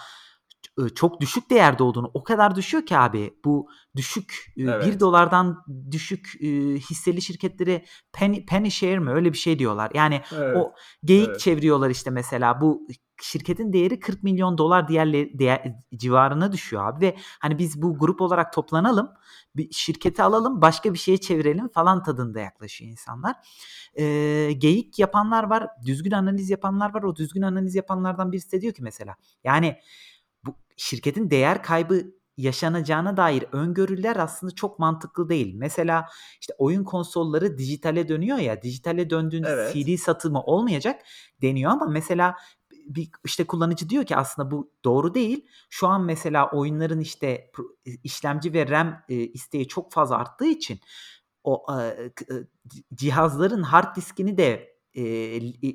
çok 0.95 1.21
düşük 1.21 1.49
değerde 1.49 1.83
olduğunu 1.83 2.11
o 2.13 2.23
kadar 2.23 2.55
düşüyor 2.55 2.85
ki 2.85 2.97
abi 2.97 3.33
bu 3.45 3.69
düşük 3.95 4.53
evet. 4.57 4.85
1 4.85 4.99
dolardan 4.99 5.63
düşük 5.91 6.27
hisseli 6.89 7.21
şirketleri 7.21 7.85
penny, 8.13 8.45
penny 8.45 8.69
share 8.69 8.99
mi 8.99 9.11
öyle 9.11 9.33
bir 9.33 9.37
şey 9.37 9.59
diyorlar. 9.59 9.91
Yani 9.93 10.21
evet. 10.35 10.57
o 10.57 10.73
geyik 11.03 11.29
evet. 11.29 11.39
çeviriyorlar 11.39 11.89
işte 11.89 12.09
mesela 12.09 12.61
bu 12.61 12.87
şirketin 13.21 13.73
değeri 13.73 13.99
40 13.99 14.23
milyon 14.23 14.57
dolar 14.57 14.87
diğerleri 14.87 15.39
değer, 15.39 15.75
civarına 15.95 16.51
düşüyor 16.51 16.87
abi 16.87 17.05
ve 17.05 17.15
hani 17.41 17.57
biz 17.59 17.81
bu 17.81 17.97
grup 17.97 18.21
olarak 18.21 18.53
toplanalım 18.53 19.09
bir 19.55 19.71
şirketi 19.71 20.23
alalım 20.23 20.61
başka 20.61 20.93
bir 20.93 20.97
şeye 20.99 21.17
çevirelim 21.17 21.69
falan 21.69 22.03
tadında 22.03 22.39
yaklaşıyor 22.39 22.91
insanlar. 22.91 23.35
Ee, 23.99 24.51
geyik 24.57 24.99
yapanlar 24.99 25.43
var 25.43 25.67
düzgün 25.85 26.11
analiz 26.11 26.49
yapanlar 26.49 26.93
var 26.93 27.03
o 27.03 27.15
düzgün 27.15 27.41
analiz 27.41 27.75
yapanlardan 27.75 28.31
birisi 28.31 28.51
de 28.51 28.61
diyor 28.61 28.73
ki 28.73 28.83
mesela 28.83 29.15
yani 29.43 29.77
şirketin 30.77 31.29
değer 31.29 31.63
kaybı 31.63 32.17
yaşanacağına 32.37 33.17
dair 33.17 33.45
öngörüler 33.51 34.15
aslında 34.15 34.55
çok 34.55 34.79
mantıklı 34.79 35.29
değil. 35.29 35.55
Mesela 35.55 36.05
işte 36.41 36.53
oyun 36.57 36.83
konsolları 36.83 37.57
dijitale 37.57 38.07
dönüyor 38.07 38.37
ya 38.37 38.61
dijitale 38.61 39.09
döndüğünde 39.09 39.47
evet. 39.49 39.73
CD 39.73 39.97
satımı 39.97 40.41
olmayacak 40.41 41.01
deniyor 41.41 41.71
ama 41.71 41.85
mesela 41.85 42.35
bir 42.71 43.09
işte 43.25 43.43
kullanıcı 43.47 43.89
diyor 43.89 44.03
ki 44.03 44.15
aslında 44.15 44.51
bu 44.51 44.71
doğru 44.85 45.13
değil. 45.13 45.45
Şu 45.69 45.87
an 45.87 46.01
mesela 46.05 46.49
oyunların 46.51 46.99
işte 46.99 47.51
işlemci 48.03 48.53
ve 48.53 48.69
RAM 48.69 49.01
isteği 49.09 49.67
çok 49.67 49.91
fazla 49.91 50.17
arttığı 50.17 50.47
için 50.47 50.79
o 51.43 51.65
cihazların 52.93 53.63
hard 53.63 53.95
diskini 53.95 54.37
de 54.37 54.76
e, 54.95 55.03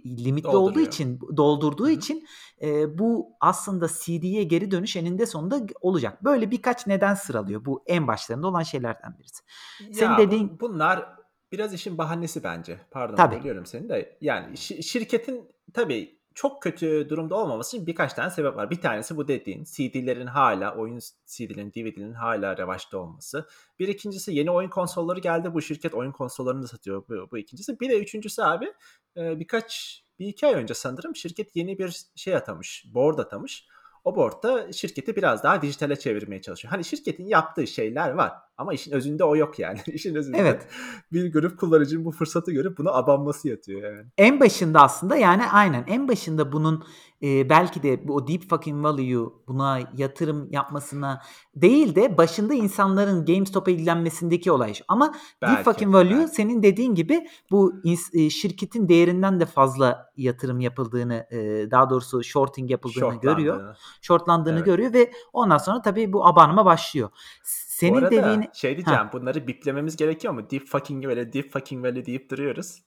limitli 0.07 0.45
Dolduruyor. 0.45 0.71
olduğu 0.71 0.81
için 0.81 1.21
doldurduğu 1.37 1.85
Hı-hı. 1.85 1.93
için 1.93 2.27
e, 2.63 2.99
bu 2.99 3.37
aslında 3.41 3.87
CD'ye 3.89 4.43
geri 4.45 4.71
dönüş 4.71 4.97
eninde 4.97 5.27
sonunda 5.27 5.61
olacak. 5.81 6.25
Böyle 6.25 6.51
birkaç 6.51 6.87
neden 6.87 7.15
sıralıyor. 7.15 7.65
Bu 7.65 7.83
en 7.87 8.07
başlarında 8.07 8.47
olan 8.47 8.63
şeylerden 8.63 9.19
birisi. 9.19 9.43
Ya 9.81 9.95
Senin 9.95 10.19
dediğin 10.19 10.61
bunlar 10.61 11.09
biraz 11.53 11.75
işin 11.75 11.99
bahanesi 11.99 12.45
bence. 12.45 12.81
Pardon 12.91 13.17
tabii. 13.17 13.37
bölüyorum 13.37 13.67
seni 13.67 13.89
de. 13.89 14.19
Yani 14.21 14.57
şirketin 14.59 15.49
tabii 15.75 16.22
çok 16.35 16.63
kötü 16.63 17.09
durumda 17.09 17.35
olmaması 17.37 17.77
için 17.77 17.87
birkaç 17.87 18.13
tane 18.13 18.31
sebep 18.31 18.57
var. 18.57 18.71
Bir 18.71 18.81
tanesi 18.81 19.17
bu 19.17 19.29
dediğin 19.29 19.65
CD'lerin 19.65 20.27
hala 20.27 20.75
oyun 20.77 20.99
CD'lerin 21.27 21.71
DVD'lerin 21.71 22.13
hala 22.13 22.57
revaçta 22.57 22.99
olması. 22.99 23.49
Bir 23.79 23.89
ikincisi 23.89 24.35
yeni 24.35 24.51
oyun 24.51 24.69
konsolları 24.69 25.21
geldi. 25.21 25.55
Bu 25.55 25.63
şirket 25.63 25.95
oyun 25.95 26.13
konsollarını 26.13 26.63
da 26.63 26.67
satıyor. 26.67 27.05
Bu, 27.09 27.31
bu 27.31 27.39
ikincisi. 27.39 27.81
Bir 27.81 27.91
de 27.91 27.99
üçüncüsü 27.99 28.43
abi 28.43 28.73
birkaç 29.17 30.03
bir 30.19 30.27
iki 30.27 30.47
ay 30.47 30.55
önce 30.55 30.75
sanırım 30.75 31.17
şirket 31.17 31.57
yeni 31.57 31.79
bir 31.79 32.03
şey 32.17 32.37
atamış. 32.37 32.85
Board 32.95 33.19
atamış. 33.19 33.67
O 34.05 34.17
board'da 34.17 34.73
şirketi 34.73 35.17
biraz 35.17 35.43
daha 35.43 35.63
dijitale 35.63 35.97
çevirmeye 35.97 36.43
çalışıyor. 36.43 36.73
Hani 36.73 36.85
şirketin 36.85 37.27
yaptığı 37.27 37.67
şeyler 37.67 38.11
var 38.11 38.33
ama 38.57 38.75
işin 38.75 38.93
özünde 38.93 39.25
o 39.25 39.37
yok 39.37 39.59
yani. 39.59 39.79
işin 39.87 40.15
özünde 40.15 40.39
evet. 40.39 40.67
bir 41.13 41.33
grup 41.33 41.59
kullanıcının 41.59 42.05
bu 42.05 42.11
fırsatı 42.11 42.53
görüp 42.53 42.79
buna 42.79 42.91
abanması 42.91 43.49
yatıyor 43.49 43.93
yani. 43.93 44.07
En 44.19 44.41
başında 44.41 44.81
aslında 44.81 45.17
yani 45.17 45.43
aynen 45.53 45.85
en 45.89 46.09
başında 46.09 46.53
bunun 46.53 46.85
e, 47.23 47.51
belki 47.51 47.83
de 47.83 48.03
o 48.09 48.29
deep 48.29 48.51
fucking 48.51 48.85
value 48.85 49.33
buna 49.49 49.79
yatırım 49.97 50.49
yapmasına 50.53 51.23
değil 51.57 51.95
de 51.95 52.19
başında 52.19 52.55
insanların 52.55 53.25
GameStop'a 53.25 53.71
ilgilenmesindeki 53.71 54.53
olay. 54.53 54.75
Ama 54.89 55.15
belki, 55.43 55.57
deep 55.57 55.65
fucking 55.65 55.95
value 55.95 56.19
belki. 56.19 56.35
senin 56.35 56.63
dediğin 56.63 56.95
gibi 56.95 57.29
bu 57.51 57.75
e, 58.13 58.31
şirketin 58.31 58.89
değerinden 58.89 59.41
de 59.41 59.47
fazla 59.47 60.13
yatırım 60.17 60.61
yapıldığını 60.61 61.27
e, 61.31 61.71
daha 61.71 61.91
doğrusu 61.91 62.25
shorting 62.25 62.71
yapıldığını 62.71 63.21
görüyor. 63.21 63.77
Shortlandığını 64.01 64.57
evet. 64.57 64.67
görüyor 64.67 64.93
ve 64.93 65.13
ondan 65.33 65.59
sonra 65.59 65.83
tabii 65.83 66.13
bu 66.13 66.27
abanma 66.27 66.65
başlıyor. 66.65 67.11
Senin 67.43 67.95
Bu 67.95 67.99
arada 67.99 68.11
dediğini... 68.11 68.49
şey 68.53 68.77
diyeceğim 68.77 69.01
ha. 69.01 69.11
bunları 69.13 69.47
biplememiz 69.47 69.97
gerekiyor 69.97 70.35
mu? 70.35 70.51
Deep 70.51 70.67
fucking 70.67 71.05
böyle 71.05 71.33
deep 71.33 71.53
fucking 71.53 71.85
böyle 71.85 72.07
deyip 72.07 72.31
duruyoruz. 72.31 72.83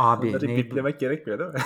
Abi 0.00 0.28
Bunları 0.28 0.48
ne, 0.48 0.56
biplemek 0.56 1.00
gerekmiyor 1.00 1.38
değil 1.38 1.50
mi? 1.50 1.60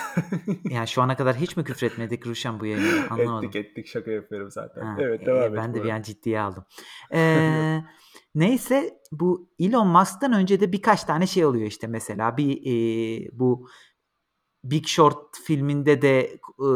yani 0.75 0.88
şu 0.88 1.03
ana 1.03 1.17
kadar 1.17 1.37
hiç 1.37 1.57
mi 1.57 1.64
küfretmedik 1.64 2.26
Ruşen 2.26 2.61
bu 2.61 2.67
yayını? 2.67 3.07
Anlamadım. 3.11 3.49
ettik 3.49 3.67
ettik 3.67 3.87
şaka 3.87 4.11
yapıyorum 4.11 4.50
zaten. 4.50 4.83
Ha, 4.83 4.97
evet 5.00 5.26
devam 5.26 5.43
e, 5.43 5.47
et. 5.47 5.53
Ben 5.57 5.75
de 5.75 5.85
bir 5.85 5.88
an 5.88 6.03
ciddiye 6.03 6.41
aldım. 6.41 6.64
Ee, 7.12 7.83
neyse 8.35 9.00
bu 9.12 9.49
Elon 9.59 9.88
Musk'tan 9.88 10.33
önce 10.33 10.61
de 10.61 10.73
birkaç 10.73 11.05
tane 11.05 11.26
şey 11.26 11.45
oluyor 11.45 11.67
işte 11.67 11.87
mesela 11.87 12.37
bir 12.37 12.61
e, 12.67 13.29
bu 13.33 13.69
Big 14.64 14.87
Short 14.87 15.38
filminde 15.45 16.03
de 16.03 16.21
e, 16.21 16.69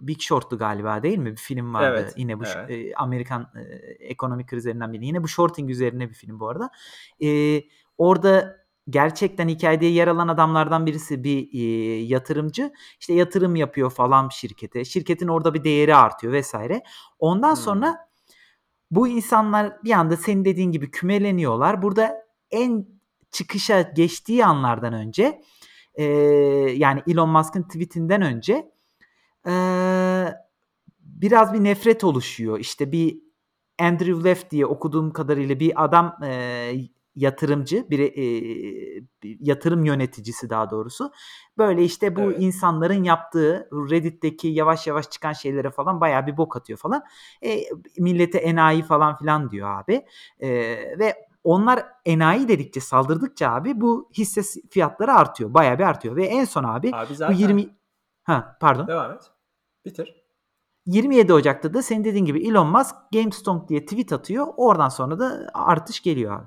Big 0.00 0.20
Short'tu 0.20 0.58
galiba 0.58 1.02
değil 1.02 1.18
mi? 1.18 1.30
Bir 1.32 1.36
film 1.36 1.74
vardı. 1.74 2.00
Evet, 2.00 2.14
Yine 2.16 2.40
bu 2.40 2.44
evet. 2.56 2.70
e, 2.70 2.94
Amerikan 2.94 3.52
e, 3.56 3.60
ekonomik 4.04 4.48
krizlerinden 4.48 4.92
biri. 4.92 5.06
Yine 5.06 5.22
bu 5.22 5.28
shorting 5.28 5.70
üzerine 5.70 6.08
bir 6.08 6.14
film 6.14 6.40
bu 6.40 6.48
arada. 6.48 6.70
E, 7.22 7.60
orada 7.98 8.58
gerçekten 8.90 9.48
hikayede 9.48 9.86
yer 9.86 10.08
alan 10.08 10.28
adamlardan 10.28 10.86
birisi 10.86 11.24
bir 11.24 11.48
e, 11.52 11.58
yatırımcı. 12.02 12.72
İşte 13.00 13.14
yatırım 13.14 13.56
yapıyor 13.56 13.90
falan 13.90 14.28
şirkete. 14.28 14.84
Şirketin 14.84 15.28
orada 15.28 15.54
bir 15.54 15.64
değeri 15.64 15.94
artıyor 15.94 16.32
vesaire. 16.32 16.82
Ondan 17.18 17.50
hmm. 17.50 17.62
sonra 17.62 18.08
bu 18.90 19.08
insanlar 19.08 19.84
bir 19.84 19.92
anda 19.92 20.16
senin 20.16 20.44
dediğin 20.44 20.72
gibi 20.72 20.90
kümeleniyorlar. 20.90 21.82
Burada 21.82 22.26
en 22.50 22.86
çıkışa 23.30 23.80
geçtiği 23.80 24.44
anlardan 24.44 24.92
önce 24.92 25.42
e, 25.94 26.04
yani 26.74 27.02
Elon 27.06 27.28
Musk'ın 27.28 27.62
tweetinden 27.62 28.22
önce 28.22 28.72
e, 29.46 29.52
biraz 31.00 31.52
bir 31.52 31.64
nefret 31.64 32.04
oluşuyor. 32.04 32.58
İşte 32.58 32.92
bir 32.92 33.18
Andrew 33.78 34.30
Left 34.30 34.50
diye 34.50 34.66
okuduğum 34.66 35.12
kadarıyla 35.12 35.60
bir 35.60 35.84
adam 35.84 36.18
e, 36.24 36.72
yatırımcı, 37.18 37.86
bir 37.90 37.98
e, 37.98 39.04
yatırım 39.40 39.84
yöneticisi 39.84 40.50
daha 40.50 40.70
doğrusu. 40.70 41.12
Böyle 41.58 41.84
işte 41.84 42.16
bu 42.16 42.20
evet. 42.20 42.36
insanların 42.40 43.04
yaptığı 43.04 43.68
Reddit'teki 43.72 44.48
yavaş 44.48 44.86
yavaş 44.86 45.10
çıkan 45.10 45.32
şeylere 45.32 45.70
falan 45.70 46.00
bayağı 46.00 46.26
bir 46.26 46.36
bok 46.36 46.56
atıyor 46.56 46.78
falan. 46.78 47.04
E, 47.44 47.60
millete 47.98 48.38
enayi 48.38 48.82
falan 48.82 49.16
filan 49.16 49.50
diyor 49.50 49.80
abi. 49.80 50.04
E, 50.40 50.48
ve 50.98 51.28
onlar 51.44 51.86
enayi 52.06 52.48
dedikçe 52.48 52.80
saldırdıkça 52.80 53.50
abi 53.50 53.80
bu 53.80 54.10
hisse 54.18 54.42
fiyatları 54.70 55.12
artıyor. 55.12 55.54
Bayağı 55.54 55.78
bir 55.78 55.84
artıyor. 55.84 56.16
Ve 56.16 56.26
en 56.26 56.44
son 56.44 56.64
abi, 56.64 56.90
abi 56.94 57.14
zaten... 57.14 57.36
bu 57.36 57.40
20 57.40 57.78
Ha 58.28 58.56
pardon. 58.60 58.86
Devam 58.86 59.12
et. 59.12 59.22
Bitir. 59.84 60.24
27 60.86 61.32
Ocak'ta 61.32 61.74
da 61.74 61.82
senin 61.82 62.04
dediğin 62.04 62.24
gibi 62.24 62.48
Elon 62.48 62.66
Musk 62.66 62.94
GameStop 63.12 63.68
diye 63.68 63.86
tweet 63.86 64.12
atıyor. 64.12 64.46
Oradan 64.56 64.88
sonra 64.88 65.18
da 65.18 65.50
artış 65.54 66.00
geliyor 66.00 66.36
abi. 66.40 66.46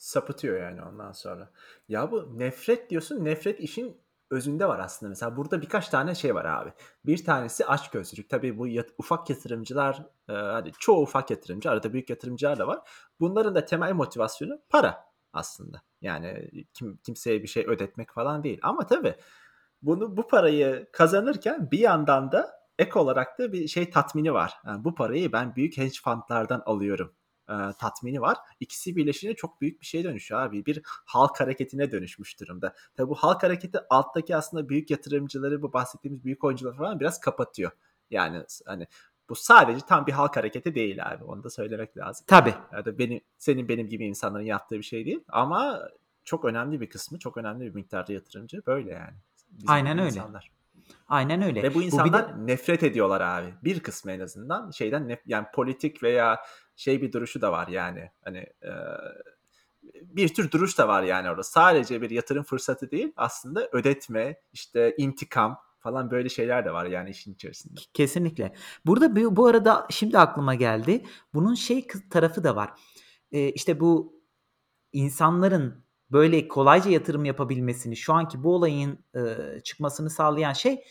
Sapıtıyor 0.00 0.60
yani 0.62 0.82
ondan 0.82 1.12
sonra. 1.12 1.50
Ya 1.88 2.10
bu 2.10 2.38
nefret 2.38 2.90
diyorsun. 2.90 3.24
Nefret 3.24 3.60
işin 3.60 4.00
özünde 4.30 4.68
var 4.68 4.78
aslında. 4.78 5.10
Mesela 5.10 5.36
burada 5.36 5.62
birkaç 5.62 5.88
tane 5.88 6.14
şey 6.14 6.34
var 6.34 6.44
abi. 6.44 6.72
Bir 7.06 7.24
tanesi 7.24 7.66
açgözlülük. 7.66 8.30
Tabii 8.30 8.58
bu 8.58 8.66
yat, 8.66 8.88
ufak 8.98 9.30
yatırımcılar, 9.30 10.06
e, 10.28 10.32
hani 10.32 10.72
çoğu 10.78 11.02
ufak 11.02 11.30
yatırımcı, 11.30 11.70
arada 11.70 11.92
büyük 11.92 12.10
yatırımcılar 12.10 12.58
da 12.58 12.66
var. 12.66 12.78
Bunların 13.20 13.54
da 13.54 13.64
temel 13.64 13.92
motivasyonu 13.92 14.60
para 14.68 15.04
aslında. 15.32 15.82
Yani 16.00 16.50
kim, 16.74 16.96
kimseye 16.96 17.42
bir 17.42 17.48
şey 17.48 17.66
ödetmek 17.66 18.12
falan 18.12 18.44
değil. 18.44 18.58
Ama 18.62 18.86
tabii 18.86 19.14
bunu 19.82 20.16
bu 20.16 20.28
parayı 20.28 20.88
kazanırken 20.92 21.70
bir 21.70 21.78
yandan 21.78 22.32
da 22.32 22.50
ek 22.78 22.98
olarak 22.98 23.38
da 23.38 23.52
bir 23.52 23.68
şey 23.68 23.90
tatmini 23.90 24.32
var. 24.32 24.54
Yani 24.66 24.84
bu 24.84 24.94
parayı 24.94 25.32
ben 25.32 25.56
büyük 25.56 25.76
hedge 25.76 25.98
fundlardan 26.04 26.62
alıyorum 26.66 27.14
e, 27.50 27.72
tatmini 27.78 28.20
var. 28.20 28.36
İkisi 28.60 28.96
birleşince 28.96 29.34
çok 29.34 29.60
büyük 29.60 29.80
bir 29.80 29.86
şeye 29.86 30.04
dönüşüyor 30.04 30.40
abi. 30.40 30.66
Bir 30.66 30.82
halk 30.84 31.40
hareketine 31.40 31.92
dönüşmüş 31.92 32.40
durumda. 32.40 32.74
Tabi 32.96 33.08
bu 33.08 33.14
halk 33.14 33.42
hareketi 33.42 33.78
alttaki 33.90 34.36
aslında 34.36 34.68
büyük 34.68 34.90
yatırımcıları 34.90 35.62
bu 35.62 35.72
bahsettiğimiz 35.72 36.24
büyük 36.24 36.44
oyuncular 36.44 36.76
falan 36.76 37.00
biraz 37.00 37.20
kapatıyor. 37.20 37.70
Yani 38.10 38.44
hani 38.66 38.86
bu 39.28 39.34
sadece 39.34 39.86
tam 39.86 40.06
bir 40.06 40.12
halk 40.12 40.36
hareketi 40.36 40.74
değil 40.74 41.12
abi. 41.12 41.24
Onu 41.24 41.44
da 41.44 41.50
söylemek 41.50 41.96
lazım. 41.96 42.24
Tabii. 42.28 42.54
Yani 42.72 42.98
benim, 42.98 43.20
senin 43.38 43.68
benim 43.68 43.88
gibi 43.88 44.06
insanların 44.06 44.44
yaptığı 44.44 44.78
bir 44.78 44.82
şey 44.82 45.06
değil. 45.06 45.24
Ama 45.28 45.88
çok 46.24 46.44
önemli 46.44 46.80
bir 46.80 46.90
kısmı, 46.90 47.18
çok 47.18 47.36
önemli 47.36 47.64
bir 47.64 47.74
miktarda 47.74 48.12
yatırımcı 48.12 48.62
böyle 48.66 48.90
yani. 48.90 49.14
Bizim 49.50 49.70
Aynen 49.70 49.98
öyle. 49.98 50.08
Insanlar. 50.08 50.50
Aynen 51.08 51.42
öyle. 51.42 51.62
Ve 51.62 51.74
bu 51.74 51.82
insanlar 51.82 52.34
bu 52.34 52.46
de... 52.46 52.52
nefret 52.52 52.82
ediyorlar 52.82 53.20
abi. 53.20 53.54
Bir 53.64 53.80
kısmı 53.80 54.12
en 54.12 54.20
azından 54.20 54.70
şeyden 54.70 55.02
nef- 55.02 55.22
yani 55.26 55.46
politik 55.54 56.02
veya 56.02 56.38
şey 56.80 57.02
bir 57.02 57.12
duruşu 57.12 57.40
da 57.40 57.52
var 57.52 57.68
yani. 57.68 58.10
Hani 58.24 58.38
e, 58.38 58.70
bir 60.02 60.34
tür 60.34 60.50
duruş 60.50 60.78
da 60.78 60.88
var 60.88 61.02
yani 61.02 61.30
orada. 61.30 61.42
Sadece 61.42 62.02
bir 62.02 62.10
yatırım 62.10 62.44
fırsatı 62.44 62.90
değil 62.90 63.12
aslında 63.16 63.68
ödetme, 63.72 64.36
işte 64.52 64.94
intikam 64.98 65.58
falan 65.78 66.10
böyle 66.10 66.28
şeyler 66.28 66.64
de 66.64 66.72
var 66.72 66.86
yani 66.86 67.10
işin 67.10 67.34
içerisinde. 67.34 67.80
Kesinlikle. 67.94 68.54
Burada 68.86 69.36
bu, 69.36 69.46
arada 69.46 69.86
şimdi 69.90 70.18
aklıma 70.18 70.54
geldi. 70.54 71.04
Bunun 71.34 71.54
şey 71.54 71.86
tarafı 72.10 72.44
da 72.44 72.56
var. 72.56 72.70
Ee, 73.32 73.48
işte 73.48 73.80
bu 73.80 74.20
insanların 74.92 75.84
böyle 76.10 76.48
kolayca 76.48 76.90
yatırım 76.90 77.24
yapabilmesini, 77.24 77.96
şu 77.96 78.12
anki 78.12 78.42
bu 78.42 78.54
olayın 78.54 78.98
e, 79.14 79.20
çıkmasını 79.64 80.10
sağlayan 80.10 80.52
şey 80.52 80.84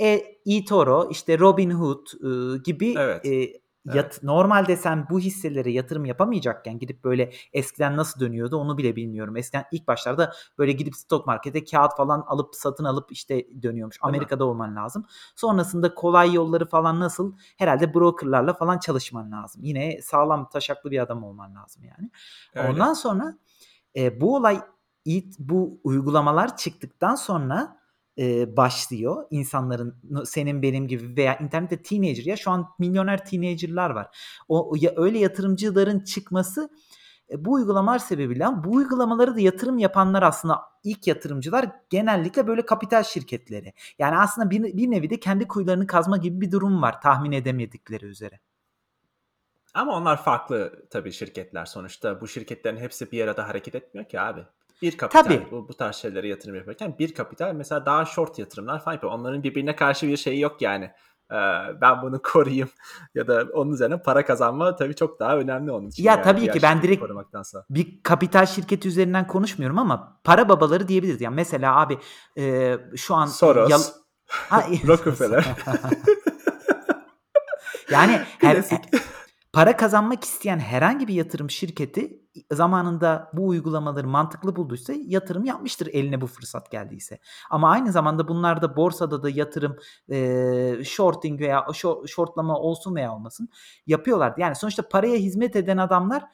e, 0.00 0.22
eToro, 0.46 1.08
işte 1.10 1.38
Robinhood 1.38 2.06
e, 2.06 2.58
gibi 2.58 2.94
evet. 2.98 3.26
e, 3.26 3.61
Yat, 3.84 3.96
evet. 3.96 4.22
Normalde 4.22 4.76
sen 4.76 5.06
bu 5.10 5.20
hisselere 5.20 5.72
yatırım 5.72 6.04
yapamayacakken 6.04 6.78
gidip 6.78 7.04
böyle 7.04 7.32
eskiden 7.52 7.96
nasıl 7.96 8.20
dönüyordu 8.20 8.56
onu 8.56 8.78
bile 8.78 8.96
bilmiyorum. 8.96 9.36
Eskiden 9.36 9.64
ilk 9.72 9.88
başlarda 9.88 10.32
böyle 10.58 10.72
gidip 10.72 10.96
stok 10.96 11.26
markete 11.26 11.64
kağıt 11.64 11.96
falan 11.96 12.24
alıp 12.26 12.54
satın 12.54 12.84
alıp 12.84 13.12
işte 13.12 13.62
dönüyormuş. 13.62 14.02
Değil 14.02 14.08
Amerika'da 14.08 14.44
mi? 14.44 14.50
olman 14.50 14.76
lazım. 14.76 15.06
Sonrasında 15.36 15.94
kolay 15.94 16.32
yolları 16.34 16.66
falan 16.66 17.00
nasıl 17.00 17.36
herhalde 17.58 17.94
brokerlarla 17.94 18.54
falan 18.54 18.78
çalışman 18.78 19.32
lazım. 19.32 19.62
Yine 19.64 20.02
sağlam 20.02 20.48
taşaklı 20.48 20.90
bir 20.90 20.98
adam 20.98 21.24
olman 21.24 21.54
lazım 21.54 21.84
yani. 21.84 22.10
Öyle. 22.54 22.68
Ondan 22.68 22.94
sonra 22.94 23.38
e, 23.96 24.20
bu 24.20 24.36
olay 24.36 24.60
bu 25.38 25.80
uygulamalar 25.84 26.56
çıktıktan 26.56 27.14
sonra 27.14 27.81
e, 28.18 28.56
başlıyor. 28.56 29.24
İnsanların 29.30 29.96
senin 30.24 30.62
benim 30.62 30.88
gibi 30.88 31.16
veya 31.16 31.38
internette 31.38 31.82
teenager 31.82 32.24
ya 32.24 32.36
şu 32.36 32.50
an 32.50 32.68
milyoner 32.78 33.24
teenager'lar 33.24 33.90
var. 33.90 34.16
O 34.48 34.74
ya 34.80 34.92
öyle 34.96 35.18
yatırımcıların 35.18 36.00
çıkması 36.00 36.70
e, 37.30 37.44
bu 37.44 37.52
uygulamalar 37.52 37.98
sebebiyle 37.98 38.46
bu 38.64 38.70
uygulamaları 38.70 39.34
da 39.34 39.40
yatırım 39.40 39.78
yapanlar 39.78 40.22
aslında 40.22 40.60
ilk 40.84 41.06
yatırımcılar 41.06 41.70
genellikle 41.90 42.46
böyle 42.46 42.66
kapital 42.66 43.02
şirketleri. 43.02 43.72
Yani 43.98 44.18
aslında 44.18 44.50
bir, 44.50 44.62
bir 44.62 44.90
nevi 44.90 45.10
de 45.10 45.20
kendi 45.20 45.48
kuyularını 45.48 45.86
kazma 45.86 46.16
gibi 46.16 46.40
bir 46.40 46.50
durum 46.50 46.82
var 46.82 47.00
tahmin 47.00 47.32
edemedikleri 47.32 48.06
üzere. 48.06 48.40
Ama 49.74 49.96
onlar 49.96 50.22
farklı 50.22 50.86
tabii 50.90 51.12
şirketler 51.12 51.64
sonuçta. 51.64 52.20
Bu 52.20 52.28
şirketlerin 52.28 52.76
hepsi 52.76 53.12
bir 53.12 53.24
arada 53.24 53.48
hareket 53.48 53.74
etmiyor 53.74 54.08
ki 54.08 54.20
abi. 54.20 54.44
Bir 54.82 54.96
kapital 54.96 55.22
Tabii. 55.22 55.46
Bu, 55.50 55.68
bu 55.68 55.74
tarz 55.74 55.96
şeylere 55.96 56.28
yatırım 56.28 56.56
yaparken 56.56 56.96
bir 56.98 57.14
kapital 57.14 57.52
mesela 57.54 57.86
daha 57.86 58.04
short 58.04 58.38
yatırımlar 58.38 58.84
falan 58.84 58.94
yapıyor. 58.94 59.12
Onların 59.12 59.42
birbirine 59.42 59.76
karşı 59.76 60.08
bir 60.08 60.16
şeyi 60.16 60.40
yok 60.40 60.62
yani. 60.62 60.90
Ee, 61.32 61.36
ben 61.80 62.02
bunu 62.02 62.22
koruyayım 62.32 62.68
ya 63.14 63.26
da 63.28 63.46
onun 63.54 63.72
üzerine 63.72 64.02
para 64.02 64.24
kazanma 64.24 64.76
tabii 64.76 64.94
çok 64.94 65.20
daha 65.20 65.36
önemli 65.36 65.72
onun 65.72 65.88
için. 65.88 66.04
Ya 66.04 66.12
yani, 66.12 66.22
tabii 66.22 66.50
ki 66.50 66.62
ben 66.62 66.82
direkt 66.82 67.04
bir 67.70 68.02
kapital 68.02 68.46
şirketi 68.46 68.88
üzerinden 68.88 69.26
konuşmuyorum 69.26 69.78
ama 69.78 70.20
para 70.24 70.48
babaları 70.48 70.88
diyebiliriz. 70.88 71.20
Yani 71.20 71.34
mesela 71.34 71.80
abi 71.80 71.98
e, 72.38 72.76
şu 72.96 73.14
an 73.14 73.26
Soros, 73.26 73.70
yal... 73.70 73.82
ha, 74.26 74.64
Rockefeller. 74.86 75.46
yani 77.90 78.20
her, 78.40 78.64
para 79.52 79.76
kazanmak 79.76 80.24
isteyen 80.24 80.58
herhangi 80.58 81.08
bir 81.08 81.14
yatırım 81.14 81.50
şirketi 81.50 82.22
zamanında 82.52 83.30
bu 83.32 83.46
uygulamaları 83.46 84.08
mantıklı 84.08 84.56
bulduysa 84.56 84.92
yatırım 85.06 85.44
yapmıştır 85.44 85.86
eline 85.86 86.20
bu 86.20 86.26
fırsat 86.26 86.70
geldiyse. 86.70 87.18
Ama 87.50 87.70
aynı 87.70 87.92
zamanda 87.92 88.28
bunlar 88.28 88.62
da 88.62 88.76
borsada 88.76 89.22
da 89.22 89.30
yatırım 89.30 89.76
e, 90.10 90.84
shorting 90.84 91.40
veya 91.40 91.66
shortlama 92.06 92.58
olsun 92.58 92.94
veya 92.94 93.14
olmasın 93.14 93.48
yapıyorlardı. 93.86 94.40
Yani 94.40 94.54
sonuçta 94.54 94.88
paraya 94.88 95.16
hizmet 95.16 95.56
eden 95.56 95.76
adamlar 95.76 96.24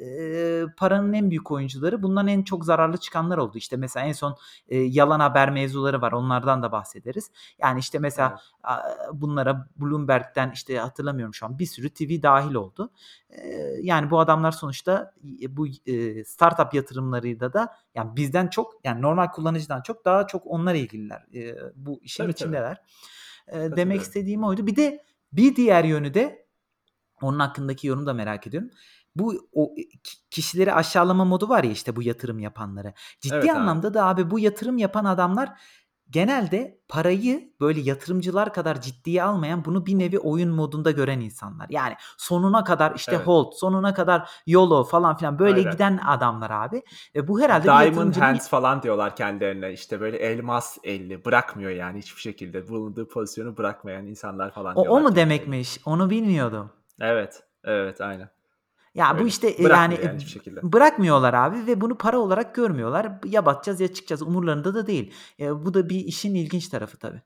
e, 0.00 0.64
paranın 0.76 1.12
en 1.12 1.30
büyük 1.30 1.50
oyuncuları 1.50 2.02
bundan 2.02 2.26
en 2.26 2.42
çok 2.42 2.64
zararlı 2.64 2.96
çıkanlar 2.96 3.38
oldu. 3.38 3.58
İşte 3.58 3.76
mesela 3.76 4.06
en 4.06 4.12
son 4.12 4.36
e, 4.68 4.78
yalan 4.78 5.20
haber 5.20 5.50
mevzuları 5.50 6.00
var. 6.00 6.12
Onlardan 6.12 6.62
da 6.62 6.72
bahsederiz. 6.72 7.30
Yani 7.58 7.80
işte 7.80 7.98
mesela 7.98 8.40
evet. 8.68 8.80
bunlara 9.12 9.68
Bloomberg'den 9.76 10.50
işte 10.50 10.78
hatırlamıyorum 10.78 11.34
şu 11.34 11.46
an 11.46 11.58
bir 11.58 11.66
sürü 11.66 11.90
TV 11.90 12.22
dahil 12.22 12.54
oldu. 12.54 12.90
E, 13.30 13.48
yani 13.82 14.10
bu 14.10 14.20
adamlar 14.20 14.52
sonuçta 14.52 15.14
bu 15.48 15.66
e, 15.86 16.24
startup 16.24 16.74
yatırımlarıyla 16.74 17.52
da 17.52 17.76
yani 17.94 18.16
bizden 18.16 18.48
çok 18.48 18.74
yani 18.84 19.02
normal 19.02 19.26
kullanıcıdan 19.26 19.82
çok 19.82 20.04
daha 20.04 20.26
çok 20.26 20.46
onlar 20.46 20.74
ilgililer. 20.74 21.26
E, 21.34 21.56
bu 21.74 22.00
işin 22.02 22.24
tabii, 22.24 22.32
içindeler. 22.32 22.82
Tabii. 23.50 23.64
E, 23.64 23.76
demek 23.76 24.00
istediğim 24.00 24.44
oydu. 24.44 24.66
Bir 24.66 24.76
de 24.76 25.04
bir 25.32 25.56
diğer 25.56 25.84
yönü 25.84 26.14
de 26.14 26.48
onun 27.22 27.38
hakkındaki 27.38 27.86
yorumu 27.86 28.06
da 28.06 28.14
merak 28.14 28.46
ediyorum 28.46 28.70
bu 29.18 29.48
o 29.52 29.74
kişileri 30.30 30.74
aşağılama 30.74 31.24
modu 31.24 31.48
var 31.48 31.64
ya 31.64 31.70
işte 31.70 31.96
bu 31.96 32.02
yatırım 32.02 32.38
yapanları. 32.38 32.92
Ciddi 33.20 33.34
evet, 33.34 33.50
anlamda 33.50 33.88
abi. 33.88 33.94
da 33.94 34.06
abi 34.06 34.30
bu 34.30 34.38
yatırım 34.38 34.78
yapan 34.78 35.04
adamlar 35.04 35.50
genelde 36.10 36.80
parayı 36.88 37.52
böyle 37.60 37.80
yatırımcılar 37.80 38.52
kadar 38.52 38.80
ciddiye 38.80 39.22
almayan 39.22 39.64
bunu 39.64 39.86
bir 39.86 39.98
nevi 39.98 40.18
oyun 40.18 40.50
modunda 40.50 40.90
gören 40.90 41.20
insanlar. 41.20 41.66
Yani 41.70 41.94
sonuna 42.16 42.64
kadar 42.64 42.94
işte 42.94 43.14
evet. 43.14 43.26
hold, 43.26 43.52
sonuna 43.52 43.94
kadar 43.94 44.30
YOLO 44.46 44.84
falan 44.84 45.16
filan 45.16 45.38
böyle 45.38 45.58
Aynen. 45.58 45.72
giden 45.72 46.00
adamlar 46.06 46.50
abi. 46.50 46.82
E 47.14 47.28
bu 47.28 47.40
herhalde 47.40 47.64
Diamond 47.64 47.86
yatırımcının... 47.86 48.24
hands 48.24 48.48
falan 48.48 48.82
diyorlar 48.82 49.16
kendilerine. 49.16 49.72
İşte 49.72 50.00
böyle 50.00 50.16
elmas 50.16 50.78
elli 50.84 51.24
bırakmıyor 51.24 51.70
yani 51.70 51.98
hiçbir 51.98 52.20
şekilde 52.20 52.68
bulunduğu 52.68 53.08
pozisyonu 53.08 53.56
bırakmayan 53.56 54.06
insanlar 54.06 54.50
falan 54.50 54.76
o, 54.76 54.80
o 54.80 55.00
mu 55.00 55.16
demekmiş? 55.16 55.80
Onu 55.84 56.10
bilmiyordum. 56.10 56.70
Evet. 57.00 57.42
Evet 57.64 58.00
aynen. 58.00 58.30
Ya 58.98 59.12
Öyle. 59.12 59.24
bu 59.24 59.28
işte 59.28 59.48
e, 59.48 59.62
yani, 59.62 59.98
yani 60.04 60.20
şekilde. 60.20 60.72
bırakmıyorlar 60.72 61.34
abi 61.34 61.66
ve 61.66 61.80
bunu 61.80 61.98
para 61.98 62.18
olarak 62.18 62.54
görmüyorlar. 62.54 63.12
Ya 63.24 63.46
batacağız 63.46 63.80
ya 63.80 63.94
çıkacağız 63.94 64.22
umurlarında 64.22 64.74
da 64.74 64.86
değil. 64.86 65.12
E, 65.40 65.64
bu 65.64 65.74
da 65.74 65.88
bir 65.88 66.00
işin 66.00 66.34
ilginç 66.34 66.68
tarafı 66.68 66.98
tabii. 66.98 67.22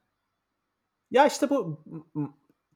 Ya 1.10 1.26
işte 1.26 1.50
bu 1.50 1.84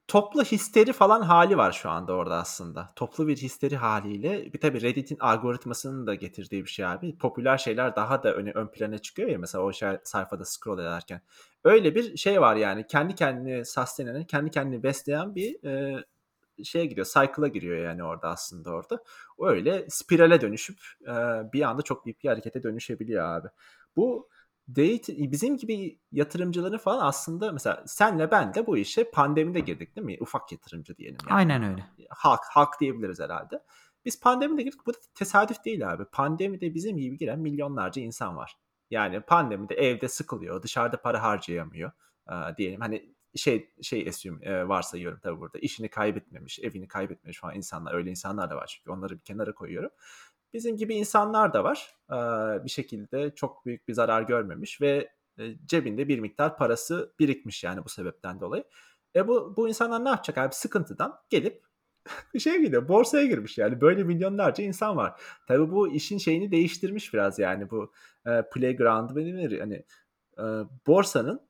toplu 0.07 0.43
histeri 0.43 0.93
falan 0.93 1.21
hali 1.21 1.57
var 1.57 1.71
şu 1.71 1.89
anda 1.89 2.13
orada 2.13 2.35
aslında. 2.35 2.93
Toplu 2.95 3.27
bir 3.27 3.37
histeri 3.37 3.75
haliyle 3.75 4.53
bir 4.53 4.59
tabii 4.59 4.81
Reddit'in 4.81 5.17
algoritmasının 5.19 6.07
da 6.07 6.15
getirdiği 6.15 6.65
bir 6.65 6.69
şey 6.69 6.85
abi. 6.85 7.17
Popüler 7.17 7.57
şeyler 7.57 7.95
daha 7.95 8.23
da 8.23 8.33
öne, 8.33 8.51
ön 8.51 8.67
plana 8.67 8.97
çıkıyor 8.97 9.29
ya 9.29 9.39
mesela 9.39 9.63
o 9.63 9.73
şey, 9.73 9.89
sayfada 10.03 10.45
scroll 10.45 10.79
ederken. 10.79 11.21
Öyle 11.63 11.95
bir 11.95 12.17
şey 12.17 12.41
var 12.41 12.55
yani 12.55 12.87
kendi 12.87 13.15
kendini 13.15 13.65
sustain 13.65 14.23
kendi 14.23 14.51
kendini 14.51 14.83
besleyen 14.83 15.35
bir 15.35 15.63
e, 15.63 16.03
şeye 16.63 16.85
gidiyor, 16.85 17.07
cycle'a 17.13 17.47
giriyor 17.47 17.77
yani 17.77 18.03
orada 18.03 18.29
aslında 18.29 18.71
orada. 18.71 19.03
O 19.37 19.47
öyle 19.47 19.85
spirale 19.89 20.41
dönüşüp 20.41 20.79
e, 21.01 21.13
bir 21.53 21.61
anda 21.61 21.81
çok 21.81 22.05
büyük 22.05 22.23
bir 22.23 22.29
harekete 22.29 22.63
dönüşebiliyor 22.63 23.23
abi. 23.23 23.47
Bu 23.95 24.29
date, 24.69 25.31
bizim 25.31 25.57
gibi 25.57 25.99
yatırımcıların 26.11 26.77
falan 26.77 27.05
aslında 27.05 27.51
mesela 27.51 27.83
senle 27.87 28.31
ben 28.31 28.53
de 28.53 28.67
bu 28.67 28.77
işe 28.77 29.11
pandemide 29.11 29.59
girdik 29.59 29.95
değil 29.95 30.05
mi? 30.05 30.17
Ufak 30.19 30.51
yatırımcı 30.51 30.97
diyelim. 30.97 31.17
Yani. 31.29 31.37
Aynen 31.37 31.63
öyle. 31.63 31.85
Halk, 32.09 32.41
halk 32.49 32.79
diyebiliriz 32.79 33.19
herhalde. 33.19 33.63
Biz 34.05 34.19
pandemide 34.19 34.61
girdik. 34.61 34.79
Bu 34.85 34.93
da 34.93 34.97
tesadüf 35.15 35.65
değil 35.65 35.93
abi. 35.93 36.05
Pandemide 36.05 36.73
bizim 36.73 36.97
gibi 36.97 37.17
giren 37.17 37.39
milyonlarca 37.39 38.01
insan 38.01 38.37
var. 38.37 38.57
Yani 38.89 39.21
pandemide 39.21 39.75
evde 39.75 40.07
sıkılıyor, 40.07 40.63
dışarıda 40.63 41.01
para 41.01 41.23
harcayamıyor. 41.23 41.91
Ee, 42.29 42.33
diyelim 42.57 42.81
hani 42.81 43.15
şey 43.35 43.73
şey 43.81 44.09
assume 44.09 44.45
e, 44.45 44.67
varsayıyorum 44.67 45.19
tabii 45.23 45.39
burada. 45.39 45.59
İşini 45.59 45.89
kaybetmemiş, 45.89 46.59
evini 46.59 46.87
kaybetmemiş 46.87 47.39
falan 47.39 47.55
insanlar. 47.55 47.93
Öyle 47.93 48.09
insanlar 48.09 48.49
da 48.49 48.55
var 48.55 48.67
çünkü 48.67 48.91
onları 48.91 49.15
bir 49.15 49.23
kenara 49.23 49.53
koyuyorum. 49.53 49.91
Bizim 50.53 50.77
gibi 50.77 50.95
insanlar 50.95 51.53
da 51.53 51.63
var. 51.63 51.95
E, 52.09 52.15
bir 52.65 52.69
şekilde 52.69 53.35
çok 53.35 53.65
büyük 53.65 53.87
bir 53.87 53.93
zarar 53.93 54.21
görmemiş 54.21 54.81
ve 54.81 55.11
e, 55.39 55.55
cebinde 55.65 56.07
bir 56.07 56.19
miktar 56.19 56.57
parası 56.57 57.13
birikmiş 57.19 57.63
yani 57.63 57.85
bu 57.85 57.89
sebepten 57.89 58.39
dolayı. 58.41 58.63
E 59.15 59.27
bu, 59.27 59.53
bu 59.57 59.67
insanlar 59.67 60.05
ne 60.05 60.09
yapacak 60.09 60.37
abi? 60.37 60.55
Sıkıntıdan 60.55 61.19
gelip 61.29 61.63
şeye 62.39 62.61
gidiyor. 62.61 62.87
Borsaya 62.87 63.25
girmiş 63.25 63.57
yani. 63.57 63.81
Böyle 63.81 64.03
milyonlarca 64.03 64.63
insan 64.63 64.97
var. 64.97 65.21
Tabii 65.47 65.71
bu 65.71 65.93
işin 65.93 66.17
şeyini 66.17 66.51
değiştirmiş 66.51 67.13
biraz 67.13 67.39
yani 67.39 67.69
bu 67.69 67.91
e, 68.25 68.43
playground 68.53 69.15
denir. 69.15 69.59
Hani 69.59 69.85
e, 70.37 70.43
borsanın 70.87 71.46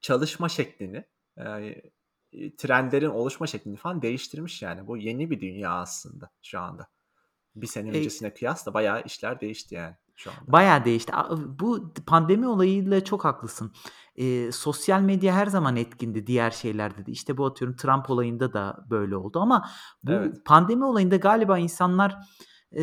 çalışma 0.00 0.48
şeklini, 0.48 1.04
e, 1.38 2.56
trendlerin 2.58 3.10
oluşma 3.10 3.46
şeklini 3.46 3.76
falan 3.76 4.02
değiştirmiş 4.02 4.62
yani. 4.62 4.86
Bu 4.86 4.96
yeni 4.96 5.30
bir 5.30 5.40
dünya 5.40 5.70
aslında 5.70 6.30
şu 6.42 6.60
anda. 6.60 6.88
Bir 7.54 7.66
sene 7.66 7.88
e, 7.88 7.98
öncesine 7.98 8.34
kıyasla 8.34 8.74
bayağı 8.74 9.02
işler 9.02 9.40
değişti 9.40 9.74
yani 9.74 9.94
şu 10.16 10.30
anda. 10.30 10.52
Bayağı 10.52 10.84
değişti. 10.84 11.12
Bu 11.58 11.92
pandemi 12.06 12.48
olayıyla 12.48 13.04
çok 13.04 13.24
haklısın. 13.24 13.72
E, 14.16 14.52
sosyal 14.52 15.00
medya 15.00 15.34
her 15.34 15.46
zaman 15.46 15.76
etkindi 15.76 16.26
diğer 16.26 16.50
şeylerde 16.50 17.06
de. 17.06 17.12
İşte 17.12 17.36
bu 17.36 17.46
atıyorum 17.46 17.76
Trump 17.76 18.10
olayında 18.10 18.52
da 18.52 18.86
böyle 18.90 19.16
oldu 19.16 19.40
ama 19.40 19.70
bu 20.02 20.12
evet. 20.12 20.44
pandemi 20.44 20.84
olayında 20.84 21.16
galiba 21.16 21.58
insanlar 21.58 22.16
e, 22.72 22.82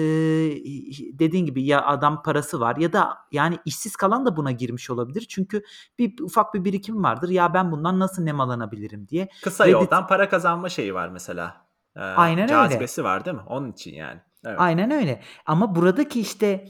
dediğin 1.19 1.45
gibi 1.45 1.63
ya 1.65 1.85
adam 1.85 2.23
parası 2.23 2.59
var 2.59 2.75
ya 2.75 2.93
da 2.93 3.17
yani 3.31 3.57
işsiz 3.65 3.95
kalan 3.95 4.25
da 4.25 4.37
buna 4.37 4.51
girmiş 4.51 4.89
olabilir. 4.89 5.25
Çünkü 5.29 5.63
bir 5.99 6.19
ufak 6.19 6.53
bir 6.53 6.65
birikim 6.65 7.03
vardır. 7.03 7.29
Ya 7.29 7.53
ben 7.53 7.71
bundan 7.71 7.99
nasıl 7.99 8.23
nemalanabilirim 8.23 9.07
diye. 9.07 9.27
Kısa 9.43 9.63
Reddit... 9.63 9.73
yoldan 9.73 10.07
para 10.07 10.29
kazanma 10.29 10.69
şeyi 10.69 10.93
var 10.93 11.09
mesela. 11.09 11.67
Ee, 11.95 11.99
Aynen 11.99 12.47
cazibesi 12.47 13.01
öyle. 13.01 13.09
var 13.09 13.25
değil 13.25 13.37
mi? 13.37 13.43
Onun 13.47 13.71
için 13.71 13.93
yani. 13.93 14.19
Evet. 14.45 14.59
Aynen 14.59 14.91
öyle. 14.91 15.21
Ama 15.45 15.75
buradaki 15.75 16.21
işte 16.21 16.67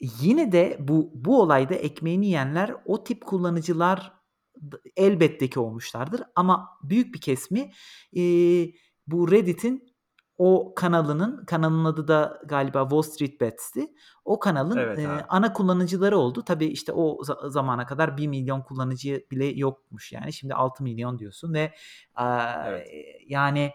yine 0.00 0.52
de 0.52 0.76
bu 0.80 1.10
bu 1.14 1.40
olayda 1.40 1.74
ekmeğini 1.74 2.26
yiyenler 2.26 2.74
o 2.84 3.04
tip 3.04 3.26
kullanıcılar 3.26 4.12
elbette 4.96 5.50
ki 5.50 5.60
olmuşlardır 5.60 6.22
ama 6.36 6.68
büyük 6.82 7.14
bir 7.14 7.20
kesmi 7.20 7.72
e, 8.16 8.22
bu 9.06 9.30
Reddit'in 9.30 9.89
o 10.40 10.74
kanalının 10.74 11.44
kanalın 11.44 11.84
adı 11.84 12.08
da 12.08 12.40
galiba 12.46 12.82
Wall 12.82 13.02
Street 13.02 13.40
Bets'ti. 13.40 13.86
O 14.24 14.38
kanalın 14.38 14.76
evet, 14.76 14.98
e, 14.98 15.08
ana 15.28 15.52
kullanıcıları 15.52 16.18
oldu. 16.18 16.42
Tabii 16.46 16.66
işte 16.66 16.92
o 16.92 17.18
zamana 17.48 17.86
kadar 17.86 18.16
1 18.16 18.26
milyon 18.26 18.62
kullanıcı 18.62 19.26
bile 19.30 19.44
yokmuş 19.44 20.12
yani. 20.12 20.32
Şimdi 20.32 20.54
6 20.54 20.82
milyon 20.82 21.18
diyorsun 21.18 21.54
ve 21.54 21.60
e, 21.60 22.24
evet. 22.66 22.88
yani 23.26 23.72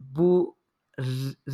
bu 0.00 0.56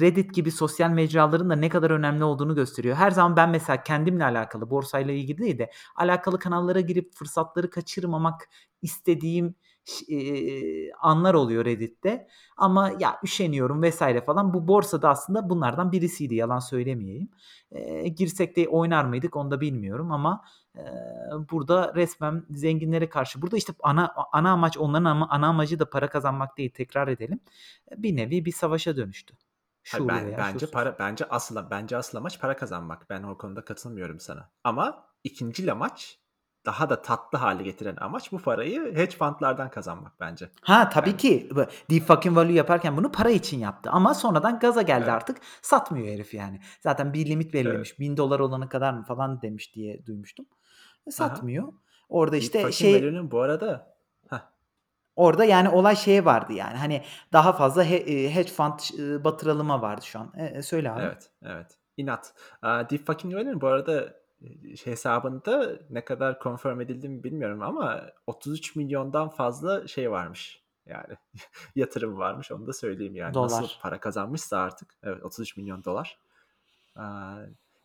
Reddit 0.01 0.35
gibi 0.35 0.51
sosyal 0.51 0.91
mecraların 0.91 1.51
da 1.51 1.57
ne 1.57 1.69
kadar 1.69 1.91
önemli 1.91 2.25
olduğunu 2.25 2.55
gösteriyor. 2.55 2.97
Her 2.97 3.11
zaman 3.11 3.37
ben 3.37 3.51
mesela 3.51 3.83
kendimle 3.83 4.25
alakalı, 4.25 4.71
borsayla 4.71 5.15
ilgili 5.15 5.39
değil 5.39 5.59
de 5.59 5.71
alakalı 5.97 6.39
kanallara 6.39 6.81
girip 6.81 7.15
fırsatları 7.15 7.71
kaçırmamak 7.71 8.49
istediğim 8.83 9.55
e, 10.09 10.93
anlar 10.93 11.35
oluyor 11.35 11.65
Reddit'te. 11.65 12.29
Ama 12.57 12.93
ya 12.99 13.19
üşeniyorum 13.25 13.83
vesaire 13.83 14.25
falan. 14.25 14.55
Bu 14.55 14.69
borsada 14.69 15.09
aslında 15.09 15.51
bunlardan 15.51 15.93
birisiydi 15.93 16.35
yalan 16.35 16.59
söylemeyeyim. 16.59 17.29
E, 17.71 18.09
girsek 18.09 18.57
de 18.57 18.69
oynar 18.69 19.05
mıydık 19.05 19.37
onu 19.37 19.51
da 19.51 19.61
bilmiyorum 19.61 20.13
ama 20.13 20.45
e, 20.77 20.83
burada 21.51 21.95
resmen 21.95 22.47
zenginlere 22.51 23.09
karşı. 23.09 23.43
Burada 23.43 23.57
işte 23.57 23.73
ana 23.83 24.15
ana 24.33 24.51
amaç 24.53 24.79
onların 24.79 25.05
ama, 25.05 25.29
ana 25.31 25.47
amacı 25.47 25.79
da 25.79 25.91
para 25.91 26.09
kazanmak 26.09 26.59
değil 26.59 26.71
tekrar 26.71 27.09
edelim. 27.09 27.41
Bir 27.97 28.17
nevi 28.17 28.45
bir 28.45 28.53
savaşa 28.53 28.97
dönüştü. 28.97 29.37
Hayır, 29.91 30.09
ben, 30.09 30.39
bence 30.39 30.53
şuursuz. 30.53 30.71
para 30.71 30.99
bence 30.99 31.25
asıl 31.25 31.71
bence 31.71 31.97
asıl 31.97 32.19
amaç 32.19 32.41
para 32.41 32.57
kazanmak. 32.57 33.11
Ben 33.11 33.23
o 33.23 33.39
konuda 33.39 33.65
katılmıyorum 33.65 34.21
sana. 34.21 34.51
Ama 34.65 35.07
ikinci 35.25 35.73
amaç 35.73 36.22
daha 36.67 36.91
da 36.91 37.03
tatlı 37.03 37.39
hale 37.39 37.63
getiren 37.63 37.97
amaç 38.01 38.33
bu 38.33 38.39
parayı 38.39 38.95
hedge 38.95 39.17
fundlardan 39.17 39.71
kazanmak 39.71 40.21
bence. 40.21 40.51
Ha 40.61 40.89
tabii 40.89 41.09
yani. 41.09 41.17
ki. 41.19 41.51
Deep 41.91 42.07
fucking 42.07 42.37
value 42.37 42.53
yaparken 42.53 42.97
bunu 42.97 43.13
para 43.13 43.31
için 43.31 43.59
yaptı. 43.59 43.91
Ama 43.91 44.15
sonradan 44.15 44.59
gaza 44.59 44.83
geldi 44.83 45.05
evet. 45.05 45.13
artık. 45.13 45.39
Satmıyor 45.63 46.07
herif 46.07 46.35
yani. 46.35 46.61
Zaten 46.81 47.13
bir 47.13 47.27
limit 47.27 47.55
belirlemiş. 47.55 47.91
Evet. 47.91 48.01
Bin 48.01 48.17
dolar 48.17 48.41
olana 48.41 48.69
kadar 48.69 48.93
mı 48.93 49.05
falan 49.05 49.43
demiş 49.43 49.75
diye 49.75 50.07
duymuştum. 50.07 50.47
E, 51.07 51.11
satmıyor. 51.11 51.65
Aha. 51.65 51.73
Orada 52.09 52.37
işte 52.37 52.63
Deep 52.63 52.73
şey... 52.73 53.31
bu 53.31 53.41
arada 53.41 53.93
Orada 55.17 55.45
yani 55.45 55.69
olay 55.69 55.97
şeye 55.97 56.25
vardı 56.25 56.53
yani. 56.53 56.77
Hani 56.77 57.03
daha 57.33 57.53
fazla 57.53 57.85
he, 57.85 57.97
e, 57.97 58.35
hedge 58.35 58.53
fund 58.53 58.79
e, 58.99 59.25
batıralıma 59.25 59.83
vardı 59.83 60.07
şu 60.07 60.19
an. 60.19 60.33
E, 60.37 60.63
söyle 60.63 60.93
abi. 60.93 61.03
Evet, 61.03 61.31
evet. 61.43 61.79
İnat. 61.97 62.35
Deep 62.63 63.07
fucking 63.07 63.35
Value'nin 63.35 63.61
bu 63.61 63.67
arada 63.67 64.15
hesabında 64.85 65.79
ne 65.91 66.05
kadar 66.05 66.39
confirm 66.43 66.81
edildi 66.81 67.25
bilmiyorum 67.25 67.63
ama 67.63 68.11
33 68.27 68.77
milyondan 68.77 69.29
fazla 69.29 69.89
şey 69.89 70.11
varmış. 70.11 70.63
Yani 70.87 71.17
yatırım 71.77 72.19
varmış 72.19 72.53
onu 72.53 72.67
da 72.67 72.73
söyleyeyim 72.73 73.17
yani. 73.17 73.35
Dolar. 73.35 73.63
Nasıl 73.63 73.69
para 73.81 74.01
kazanmışsa 74.01 74.59
artık. 74.59 74.95
Evet 75.03 75.25
33 75.25 75.57
milyon 75.57 75.85
dolar. 75.85 76.19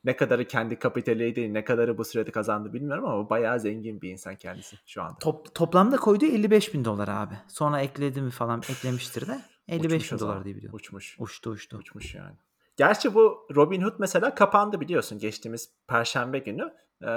ne 0.03 0.15
kadarı 0.15 0.47
kendi 0.47 0.79
kapitaliydi, 0.79 1.53
ne 1.53 1.63
kadarı 1.63 1.97
bu 1.97 2.05
sürede 2.05 2.31
kazandı 2.31 2.73
bilmiyorum 2.73 3.05
ama 3.05 3.29
bayağı 3.29 3.59
zengin 3.59 4.01
bir 4.01 4.09
insan 4.09 4.35
kendisi 4.35 4.77
şu 4.85 5.01
anda. 5.01 5.17
Top, 5.19 5.55
toplamda 5.55 5.97
koyduğu 5.97 6.25
55 6.25 6.73
bin 6.73 6.85
dolar 6.85 7.07
abi. 7.07 7.35
Sonra 7.47 7.81
ekledi 7.81 8.21
mi 8.21 8.31
falan 8.31 8.61
eklemiştir 8.69 9.27
de 9.27 9.41
55 9.67 10.11
bin 10.11 10.19
dolar 10.19 10.43
diye 10.43 10.55
biliyorum. 10.55 10.75
Uçmuş. 10.75 11.15
Uçtu 11.19 11.49
uçtu. 11.49 11.77
Uçmuş 11.77 12.15
yani. 12.15 12.35
Gerçi 12.77 13.13
bu 13.13 13.47
Robinhood 13.55 13.93
mesela 13.99 14.35
kapandı 14.35 14.79
biliyorsun 14.81 15.19
geçtiğimiz 15.19 15.69
perşembe 15.87 16.39
günü. 16.39 16.73
E, 17.01 17.07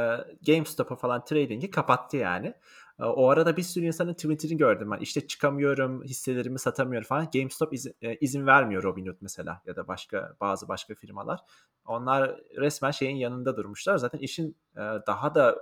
GameStop'a 0.47 0.97
falan 0.97 1.25
trading'i 1.25 1.71
kapattı 1.71 2.17
yani. 2.17 2.55
E, 3.01 3.05
o 3.05 3.29
arada 3.29 3.57
bir 3.57 3.63
sürü 3.63 3.85
insanın 3.85 4.15
Twitter'ını 4.15 4.59
gördüm 4.59 4.91
ben. 4.91 4.99
İşte 4.99 5.27
çıkamıyorum, 5.27 6.05
hisselerimi 6.05 6.59
satamıyorum 6.59 7.07
falan. 7.09 7.29
GameStop 7.35 7.73
izin, 7.75 7.95
e, 8.03 8.17
izin 8.17 8.47
vermiyor 8.47 8.83
Robinhood 8.83 9.17
mesela 9.21 9.63
ya 9.67 9.77
da 9.77 9.89
başka 9.89 10.37
bazı 10.41 10.69
başka 10.69 10.95
firmalar. 10.95 11.41
Onlar 11.85 12.41
resmen 12.57 12.91
şeyin 12.91 13.17
yanında 13.17 13.57
durmuşlar. 13.57 13.97
Zaten 13.97 14.19
işin 14.19 14.57
e, 14.77 14.81
daha 14.81 15.35
da 15.35 15.59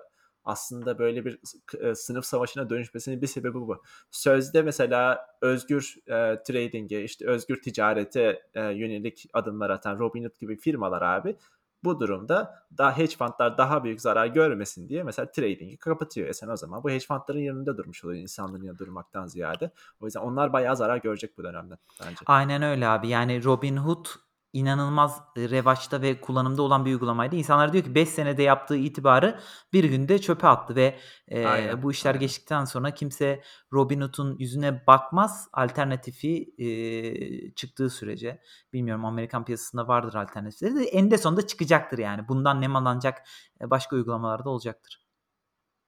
aslında 0.48 0.98
böyle 0.98 1.24
bir 1.24 1.38
e, 1.80 1.94
sınıf 1.94 2.24
savaşına 2.24 2.70
dönüşmesinin 2.70 3.22
bir 3.22 3.26
sebebi 3.26 3.54
bu. 3.54 3.82
Sözde 4.10 4.62
mesela 4.62 5.26
özgür 5.40 5.96
e, 6.06 6.42
trading'e, 6.42 7.02
işte 7.02 7.26
özgür 7.26 7.62
ticarete 7.62 8.42
e, 8.54 8.60
yönelik 8.60 9.26
adımlar 9.32 9.70
atan 9.70 9.98
Robinhood 9.98 10.38
gibi 10.40 10.56
firmalar 10.56 11.02
abi 11.02 11.36
bu 11.84 12.00
durumda 12.00 12.64
daha 12.78 12.98
hedge 12.98 13.16
fundlar 13.16 13.58
daha 13.58 13.84
büyük 13.84 14.00
zarar 14.00 14.26
görmesin 14.26 14.88
diye 14.88 15.02
mesela 15.02 15.30
trading'i 15.30 15.76
kapatıyor. 15.76 16.28
E 16.28 16.32
sen 16.32 16.48
o 16.48 16.56
zaman 16.56 16.82
bu 16.82 16.90
hedge 16.90 17.06
fundların 17.06 17.38
yanında 17.38 17.76
durmuş 17.76 18.04
oluyor 18.04 18.22
insanların 18.22 18.62
yanında 18.62 18.78
durmaktan 18.78 19.26
ziyade. 19.26 19.70
O 20.00 20.04
yüzden 20.04 20.20
onlar 20.20 20.52
bayağı 20.52 20.76
zarar 20.76 20.96
görecek 20.96 21.38
bu 21.38 21.44
dönemde 21.44 21.74
bence. 22.00 22.16
Aynen 22.26 22.62
öyle 22.62 22.88
abi. 22.88 23.08
Yani 23.08 23.44
Robinhood 23.44 24.06
inanılmaz 24.58 25.22
revaçta 25.36 26.02
ve 26.02 26.20
kullanımda 26.20 26.62
olan 26.62 26.84
bir 26.84 26.90
uygulamaydı. 26.90 27.36
İnsanlar 27.36 27.72
diyor 27.72 27.84
ki 27.84 27.94
5 27.94 28.08
senede 28.08 28.42
yaptığı 28.42 28.76
itibarı 28.76 29.40
bir 29.72 29.84
günde 29.84 30.18
çöpe 30.18 30.48
attı 30.48 30.76
ve 30.76 30.98
e, 31.28 31.46
aynen, 31.46 31.82
bu 31.82 31.90
işler 31.90 32.10
aynen. 32.10 32.20
geçtikten 32.20 32.64
sonra 32.64 32.90
kimse 32.90 33.42
Robinhood'un 33.72 34.36
yüzüne 34.38 34.86
bakmaz. 34.86 35.48
Alternatifi 35.52 36.54
e, 36.58 37.54
çıktığı 37.54 37.90
sürece 37.90 38.40
bilmiyorum 38.72 39.04
Amerikan 39.04 39.44
piyasasında 39.44 39.88
vardır 39.88 40.14
alternatifleri 40.14 40.74
de 40.74 40.84
eninde 40.84 41.18
sonunda 41.18 41.46
çıkacaktır 41.46 41.98
yani. 41.98 42.28
Bundan 42.28 42.60
nemalanacak 42.60 43.22
başka 43.60 43.96
uygulamalarda 43.96 44.50
olacaktır. 44.50 45.06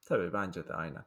Tabii 0.06 0.32
bence 0.32 0.68
de 0.68 0.74
aynen. 0.74 1.04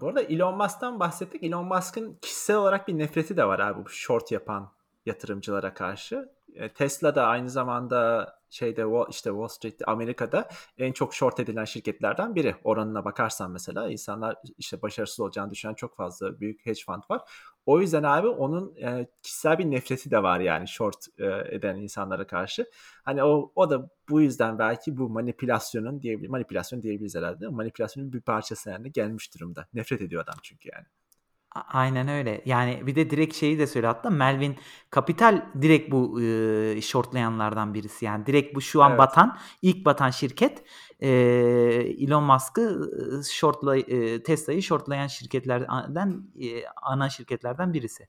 Bu 0.00 0.08
arada 0.08 0.22
Elon 0.22 0.56
Musk'tan 0.56 1.00
bahsettik. 1.00 1.42
Elon 1.42 1.66
Musk'ın 1.66 2.18
kişisel 2.22 2.56
olarak 2.56 2.88
bir 2.88 2.98
nefreti 2.98 3.36
de 3.36 3.44
var 3.44 3.58
abi 3.58 3.84
bu 3.84 3.88
short 3.88 4.32
yapan 4.32 4.72
yatırımcılara 5.06 5.74
karşı. 5.74 6.35
E, 6.56 6.68
Tesla 6.68 7.14
da 7.14 7.26
aynı 7.26 7.50
zamanda 7.50 8.32
şeyde 8.50 8.84
işte 9.10 9.30
Wall 9.30 9.48
Street 9.48 9.88
Amerika'da 9.88 10.48
en 10.78 10.92
çok 10.92 11.14
short 11.14 11.40
edilen 11.40 11.64
şirketlerden 11.64 12.34
biri. 12.34 12.54
Oranına 12.64 13.04
bakarsan 13.04 13.50
mesela 13.50 13.90
insanlar 13.90 14.36
işte 14.58 14.82
başarısız 14.82 15.20
olacağını 15.20 15.50
düşünen 15.50 15.74
çok 15.74 15.96
fazla 15.96 16.40
büyük 16.40 16.66
hedge 16.66 16.80
fund 16.86 17.02
var. 17.10 17.22
O 17.66 17.80
yüzden 17.80 18.02
abi 18.02 18.28
onun 18.28 18.76
e, 18.76 19.06
kişisel 19.22 19.58
bir 19.58 19.70
nefreti 19.70 20.10
de 20.10 20.22
var 20.22 20.40
yani 20.40 20.68
short 20.68 21.06
e, 21.18 21.26
eden 21.56 21.76
insanlara 21.76 22.26
karşı. 22.26 22.70
Hani 23.04 23.24
o 23.24 23.52
o 23.54 23.70
da 23.70 23.90
bu 24.08 24.20
yüzden 24.20 24.58
belki 24.58 24.96
bu 24.96 25.08
manipülasyonun 25.08 26.02
diyebilir 26.02 26.28
manipülasyon 26.28 26.82
diyebiliriz 26.82 27.14
herhalde. 27.14 27.48
Manipülasyonun 27.48 28.12
bir 28.12 28.20
parçası 28.20 28.70
yani 28.70 28.92
gelmiş 28.92 29.34
durumda. 29.34 29.66
Nefret 29.74 30.00
ediyor 30.00 30.22
adam 30.22 30.36
çünkü 30.42 30.68
yani. 30.72 30.86
Aynen 31.68 32.08
öyle. 32.08 32.42
Yani 32.44 32.82
bir 32.86 32.94
de 32.94 33.10
direkt 33.10 33.36
şeyi 33.36 33.58
de 33.58 33.66
söyle 33.66 33.86
hatta 33.86 34.10
Melvin 34.10 34.56
Capital 34.94 35.42
direkt 35.62 35.90
bu 35.90 36.22
e, 36.22 36.80
shortlayanlardan 36.82 37.74
birisi. 37.74 38.04
Yani 38.04 38.26
direkt 38.26 38.54
bu 38.54 38.60
şu 38.60 38.82
an 38.82 38.90
evet. 38.90 38.98
batan 38.98 39.38
ilk 39.62 39.84
batan 39.84 40.10
şirket 40.10 40.64
e, 41.00 41.08
Elon 41.98 42.24
Musk'ı 42.24 42.90
shortla 43.32 43.76
e, 43.76 44.22
Tesla'yı 44.22 44.62
shortlayan 44.62 45.06
şirketlerden 45.06 46.22
e, 46.40 46.46
ana 46.82 47.08
şirketlerden 47.10 47.74
birisi. 47.74 48.08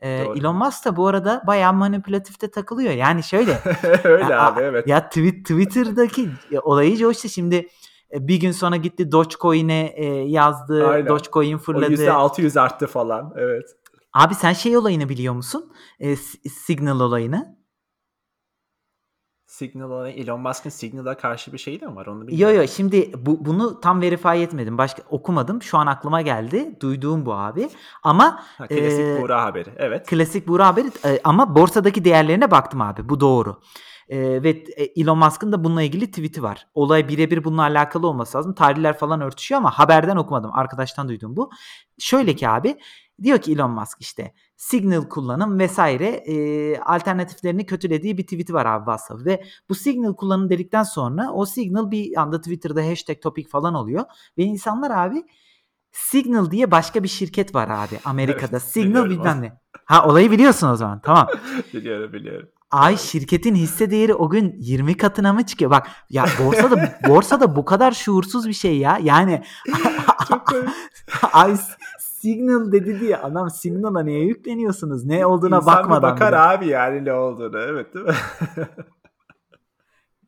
E, 0.00 0.10
Elon 0.10 0.56
Musk 0.56 0.84
da 0.84 0.96
bu 0.96 1.06
arada 1.06 1.42
bayağı 1.46 1.72
manipülatifte 1.72 2.50
takılıyor. 2.50 2.92
Yani 2.92 3.22
şöyle. 3.22 3.62
öyle 4.04 4.32
ya, 4.32 4.46
abi 4.46 4.60
evet. 4.60 4.88
Ya 4.88 5.08
tweet, 5.08 5.44
Twitter'daki 5.44 6.28
olayı 6.62 6.96
coştu. 6.96 7.28
Şimdi 7.28 7.56
e, 7.56 7.68
bir 8.12 8.40
gün 8.40 8.52
sonra 8.52 8.76
gitti 8.76 9.12
Dogecoin'e 9.12 9.92
e, 9.96 10.04
yazdı. 10.06 10.88
Aynen. 10.88 11.08
Dogecoin 11.08 11.58
fırladı. 11.58 11.86
O 11.86 12.06
%600 12.06 12.60
arttı 12.60 12.86
falan. 12.86 13.32
Evet. 13.36 13.76
Abi 14.12 14.34
sen 14.34 14.52
şey 14.52 14.76
olayını 14.76 15.08
biliyor 15.08 15.34
musun? 15.34 15.72
E, 16.00 16.16
Signal 16.66 17.00
olayını. 17.00 17.58
Signal 19.46 19.90
olayı 19.90 20.14
Elon 20.14 20.40
Musk'ın 20.40 20.70
Signal'a 20.70 21.16
karşı 21.16 21.52
bir 21.52 21.58
şeyi 21.58 21.80
de 21.80 21.86
mi 21.86 21.96
var 21.96 22.06
onu 22.06 22.26
bilmiyorum. 22.26 22.54
Yo 22.54 22.62
yo 22.62 22.68
şimdi 22.68 23.12
bu, 23.26 23.44
bunu 23.44 23.80
tam 23.80 24.00
verify 24.00 24.42
etmedim. 24.42 24.78
Başka 24.78 25.02
okumadım. 25.10 25.62
Şu 25.62 25.78
an 25.78 25.86
aklıma 25.86 26.22
geldi. 26.22 26.76
Duyduğum 26.80 27.26
bu 27.26 27.34
abi. 27.34 27.70
Ama 28.02 28.42
ha, 28.58 28.66
klasik 28.66 29.00
e, 29.00 29.22
Buğra 29.22 29.44
haberi. 29.44 29.70
Evet. 29.76 30.06
Klasik 30.06 30.48
Buğra 30.48 30.66
haberi 30.66 30.88
e, 31.04 31.20
ama 31.24 31.54
borsadaki 31.56 32.04
değerlerine 32.04 32.50
baktım 32.50 32.80
abi. 32.80 33.08
Bu 33.08 33.20
doğru. 33.20 33.60
E, 34.08 34.42
ve 34.42 34.64
Elon 34.96 35.18
Musk'ın 35.18 35.52
da 35.52 35.64
bununla 35.64 35.82
ilgili 35.82 36.06
tweet'i 36.06 36.42
var. 36.42 36.66
Olay 36.74 37.08
birebir 37.08 37.44
bununla 37.44 37.62
alakalı 37.62 38.06
olması 38.06 38.38
lazım. 38.38 38.54
Tarihler 38.54 38.98
falan 38.98 39.20
örtüşüyor 39.20 39.60
ama 39.60 39.70
haberden 39.70 40.16
okumadım. 40.16 40.50
Arkadaştan 40.54 41.08
duydum 41.08 41.36
bu. 41.36 41.50
Şöyle 41.98 42.36
ki 42.36 42.48
abi 42.48 42.78
diyor 43.22 43.38
ki 43.38 43.52
Elon 43.52 43.70
Musk 43.70 44.00
işte 44.00 44.34
Signal 44.56 45.08
kullanım 45.08 45.58
vesaire 45.58 46.06
e, 46.06 46.78
alternatiflerini 46.80 47.66
kötülediği 47.66 48.18
bir 48.18 48.22
tweet'i 48.22 48.54
var 48.54 48.66
abi 48.66 48.80
WhatsApp 48.80 49.26
ve 49.26 49.44
bu 49.68 49.74
Signal 49.74 50.14
kullanım 50.14 50.50
dedikten 50.50 50.82
sonra 50.82 51.32
o 51.32 51.46
Signal 51.46 51.90
bir 51.90 52.20
anda 52.20 52.40
Twitter'da 52.40 52.86
hashtag 52.86 53.22
topik 53.22 53.50
falan 53.50 53.74
oluyor 53.74 54.04
ve 54.38 54.42
insanlar 54.42 54.90
abi 54.90 55.24
Signal 55.92 56.50
diye 56.50 56.70
başka 56.70 57.02
bir 57.02 57.08
şirket 57.08 57.54
var 57.54 57.68
abi 57.68 57.98
Amerika'da. 58.04 58.56
Evet, 58.56 58.62
Signal 58.62 59.10
bilmem 59.10 59.42
ne. 59.42 59.60
Ha 59.84 60.08
olayı 60.08 60.30
biliyorsun 60.30 60.68
o 60.68 60.76
zaman. 60.76 61.00
Tamam. 61.00 61.28
biliyorum 61.74 62.12
biliyorum. 62.12 62.48
Ay 62.70 62.96
şirketin 62.96 63.54
hisse 63.54 63.90
değeri 63.90 64.14
o 64.14 64.28
gün 64.30 64.56
20 64.58 64.96
katına 64.96 65.32
mı 65.32 65.46
çıkıyor? 65.46 65.70
Bak 65.70 65.86
ya 66.10 66.24
borsada 66.44 66.98
borsada 67.08 67.56
bu 67.56 67.64
kadar 67.64 67.92
şuursuz 67.92 68.48
bir 68.48 68.52
şey 68.52 68.78
ya. 68.78 68.98
Yani 69.02 69.42
ay 71.32 71.56
Signal 72.00 72.72
dedi 72.72 73.00
diye 73.00 73.16
adam 73.16 73.50
Signal'a 73.50 74.02
niye 74.02 74.24
yükleniyorsunuz? 74.24 75.04
Ne 75.04 75.26
olduğuna 75.26 75.56
İnsan 75.56 75.76
bakmadan. 75.76 76.02
bakar 76.12 76.28
bile. 76.32 76.38
abi 76.40 76.66
yani 76.66 77.04
ne 77.04 77.12
olduğunu. 77.12 77.58
Evet 77.58 77.94
değil 77.94 78.06
mi? 78.06 78.14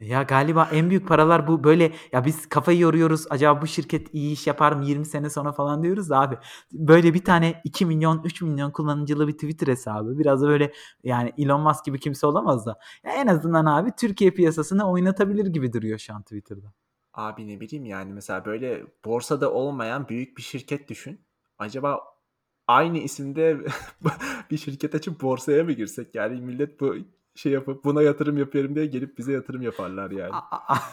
Ya 0.00 0.22
galiba 0.22 0.68
en 0.72 0.90
büyük 0.90 1.08
paralar 1.08 1.46
bu 1.46 1.64
böyle 1.64 1.92
ya 2.12 2.24
biz 2.24 2.48
kafayı 2.48 2.78
yoruyoruz 2.78 3.26
acaba 3.30 3.62
bu 3.62 3.66
şirket 3.66 4.14
iyi 4.14 4.32
iş 4.32 4.46
yapar 4.46 4.72
mı 4.72 4.84
20 4.84 5.06
sene 5.06 5.30
sonra 5.30 5.52
falan 5.52 5.82
diyoruz 5.82 6.10
da 6.10 6.20
abi. 6.20 6.38
Böyle 6.72 7.14
bir 7.14 7.24
tane 7.24 7.60
2 7.64 7.86
milyon 7.86 8.22
3 8.24 8.42
milyon 8.42 8.70
kullanıcılı 8.70 9.28
bir 9.28 9.32
Twitter 9.32 9.66
hesabı 9.68 10.18
biraz 10.18 10.42
da 10.42 10.48
böyle 10.48 10.72
yani 11.04 11.32
Elon 11.38 11.60
Musk 11.60 11.84
gibi 11.84 12.00
kimse 12.00 12.26
olamaz 12.26 12.66
da. 12.66 12.78
Ya 13.04 13.12
en 13.12 13.26
azından 13.26 13.66
abi 13.66 13.90
Türkiye 13.98 14.30
piyasasını 14.30 14.90
oynatabilir 14.90 15.46
gibi 15.46 15.72
duruyor 15.72 15.98
şu 15.98 16.14
an 16.14 16.22
Twitter'da. 16.22 16.72
Abi 17.14 17.48
ne 17.48 17.60
bileyim 17.60 17.84
yani 17.84 18.12
mesela 18.12 18.44
böyle 18.44 18.86
borsada 19.04 19.52
olmayan 19.52 20.08
büyük 20.08 20.36
bir 20.36 20.42
şirket 20.42 20.88
düşün. 20.88 21.20
Acaba 21.58 22.00
aynı 22.66 22.98
isimde 22.98 23.58
bir 24.50 24.56
şirket 24.56 24.94
açıp 24.94 25.20
borsaya 25.22 25.64
mı 25.64 25.72
girsek? 25.72 26.14
Yani 26.14 26.40
millet 26.40 26.80
bu 26.80 26.96
şey 27.34 27.52
yapıp 27.52 27.84
buna 27.84 28.02
yatırım 28.02 28.36
yapıyorum 28.38 28.74
diye 28.74 28.86
gelip 28.86 29.18
bize 29.18 29.32
yatırım 29.32 29.62
yaparlar 29.62 30.10
yani. 30.10 30.32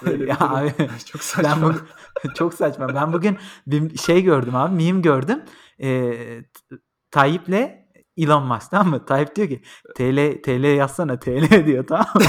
Böyle 0.06 0.26
ya 0.26 0.40
durum. 0.40 0.56
abi, 0.56 0.72
Çok 1.06 1.24
saçma. 1.24 1.52
ben 1.52 1.62
bugün, 1.62 1.82
çok 2.36 2.54
saçma. 2.54 2.96
Ben 2.96 3.14
bugün 3.14 3.38
bir 3.68 3.98
şey 3.98 4.24
gördüm 4.24 4.56
abi. 4.56 4.76
Meme 4.76 5.02
gördüm. 5.02 5.44
Ee, 5.82 6.44
Tayyip'le 7.12 7.88
Elon 8.18 8.44
Musk 8.48 8.72
tamam 8.72 8.90
mı? 8.90 9.06
Tayyip 9.06 9.36
diyor 9.36 9.48
ki 9.48 9.62
TL 9.96 10.42
TL 10.42 10.64
yazsana 10.76 11.20
TL 11.20 11.66
diyor 11.66 11.88
tamam 11.88 12.06
mı? 12.16 12.22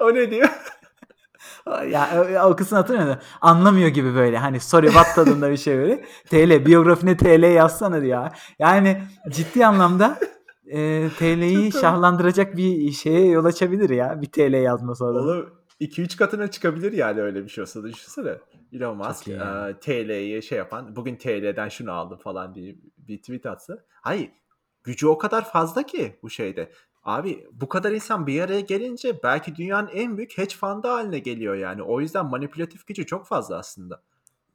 o 0.00 0.14
ne 0.14 0.30
diyor? 0.30 0.48
ya 1.90 2.46
o, 2.48 2.56
kısmını 2.56 2.80
hatırlamıyorum. 2.80 3.22
Anlamıyor 3.40 3.88
gibi 3.88 4.14
böyle. 4.14 4.38
Hani 4.38 4.60
sorry 4.60 4.86
what 4.86 5.14
tadında 5.14 5.50
bir 5.50 5.56
şey 5.56 5.78
böyle. 5.78 6.04
TL 6.30 6.66
biyografine 6.66 7.16
TL 7.16 7.54
yazsana 7.54 8.02
diyor. 8.02 8.28
Yani 8.58 9.02
ciddi 9.30 9.66
anlamda 9.66 10.18
e, 10.66 11.08
TL'yi 11.18 11.72
şahlandıracak 11.72 12.56
bir 12.56 12.92
şeye 12.92 13.26
yol 13.26 13.44
açabilir 13.44 13.90
ya. 13.90 14.22
Bir 14.22 14.26
TL 14.26 14.62
yazması 14.62 15.04
adam. 15.04 15.22
Oğlum 15.22 15.50
2-3 15.80 16.16
katına 16.16 16.50
çıkabilir 16.50 16.92
yani 16.92 17.22
öyle 17.22 17.44
bir 17.44 17.48
şey 17.48 17.62
olsa 17.62 17.82
düşünsene. 17.84 18.38
Elon 18.72 18.96
Musk 18.96 19.28
yani. 19.28 19.70
e, 19.70 19.80
TL'yi 19.80 20.42
şey 20.42 20.58
yapan 20.58 20.96
bugün 20.96 21.16
TL'den 21.16 21.68
şunu 21.68 21.92
aldım 21.92 22.18
falan 22.18 22.54
diye 22.54 22.76
bir 22.98 23.18
tweet 23.18 23.46
atsa. 23.46 23.78
Hayır 24.02 24.30
gücü 24.84 25.06
o 25.06 25.18
kadar 25.18 25.52
fazla 25.52 25.82
ki 25.82 26.18
bu 26.22 26.30
şeyde. 26.30 26.72
Abi 27.06 27.46
bu 27.52 27.68
kadar 27.68 27.92
insan 27.92 28.26
bir 28.26 28.40
araya 28.42 28.60
gelince 28.60 29.22
belki 29.22 29.56
dünyanın 29.56 29.88
en 29.92 30.16
büyük 30.16 30.38
hedge 30.38 30.54
fund'ı 30.56 30.88
haline 30.88 31.18
geliyor 31.18 31.54
yani. 31.54 31.82
O 31.82 32.00
yüzden 32.00 32.26
manipülatif 32.26 32.86
gücü 32.86 33.06
çok 33.06 33.26
fazla 33.26 33.58
aslında. 33.58 34.02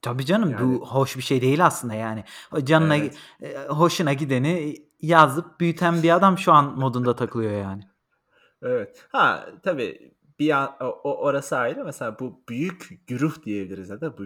Tabii 0.02 0.26
canım 0.26 0.52
Yani- 0.52 0.62
bu 0.80 0.88
hoş 0.88 1.18
bir 1.18 1.22
şey 1.22 1.42
değil 1.42 1.66
aslında 1.66 1.94
yani. 1.94 2.24
Canına 2.64 2.96
Evet. 2.98 3.18
e, 3.42 3.58
hoşuna 3.68 4.14
gideni 4.14 4.76
yazıp 5.02 5.60
büyüten 5.60 6.04
bir 6.04 6.16
adam 6.16 6.38
şu 6.38 6.52
an 6.54 6.80
modunda 6.80 7.16
takılıyor 7.16 7.52
yani. 7.62 7.84
Evet. 8.64 9.06
Ha 9.12 9.46
tabii 9.64 10.11
bir 10.42 10.52
an, 10.58 10.76
o, 10.80 10.86
o- 10.86 11.18
orası 11.18 11.58
ayrı. 11.58 11.86
Mesela 11.86 12.20
bu 12.20 12.44
büyük 12.50 13.08
güruh 13.08 13.44
diyebiliriz 13.46 13.90
ya 13.90 14.02
da 14.02 14.18
bu 14.18 14.24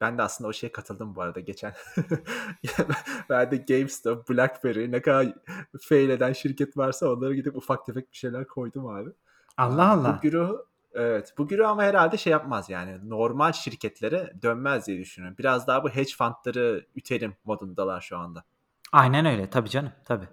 ben 0.00 0.18
de 0.18 0.22
aslında 0.22 0.48
o 0.48 0.52
şeye 0.52 0.72
katıldım 0.72 1.16
bu 1.16 1.22
arada 1.22 1.40
geçen. 1.40 1.74
ben 3.30 3.50
de 3.50 3.56
GameStop, 3.56 4.30
BlackBerry 4.30 4.92
ne 4.92 5.02
kadar 5.02 5.34
fail 5.80 6.10
eden 6.10 6.32
şirket 6.32 6.76
varsa 6.76 7.08
onlara 7.12 7.34
gidip 7.34 7.56
ufak 7.56 7.86
tefek 7.86 8.12
bir 8.12 8.16
şeyler 8.16 8.46
koydum 8.46 8.86
abi. 8.86 9.10
Allah 9.56 9.90
Allah. 9.90 10.16
Bu 10.16 10.20
güruh 10.22 10.58
evet 10.94 11.34
bu 11.38 11.48
güruh 11.48 11.68
ama 11.68 11.82
herhalde 11.82 12.16
şey 12.16 12.30
yapmaz 12.30 12.70
yani 12.70 13.08
normal 13.08 13.52
şirketlere 13.52 14.32
dönmez 14.42 14.86
diye 14.86 14.98
düşünüyorum. 14.98 15.38
Biraz 15.38 15.66
daha 15.66 15.84
bu 15.84 15.88
hedge 15.88 16.12
fundları 16.18 16.86
üterim 16.96 17.36
modundalar 17.44 18.00
şu 18.00 18.18
anda. 18.18 18.44
Aynen 18.92 19.26
öyle 19.26 19.50
tabii 19.50 19.70
canım 19.70 19.92
tabii. 20.04 20.28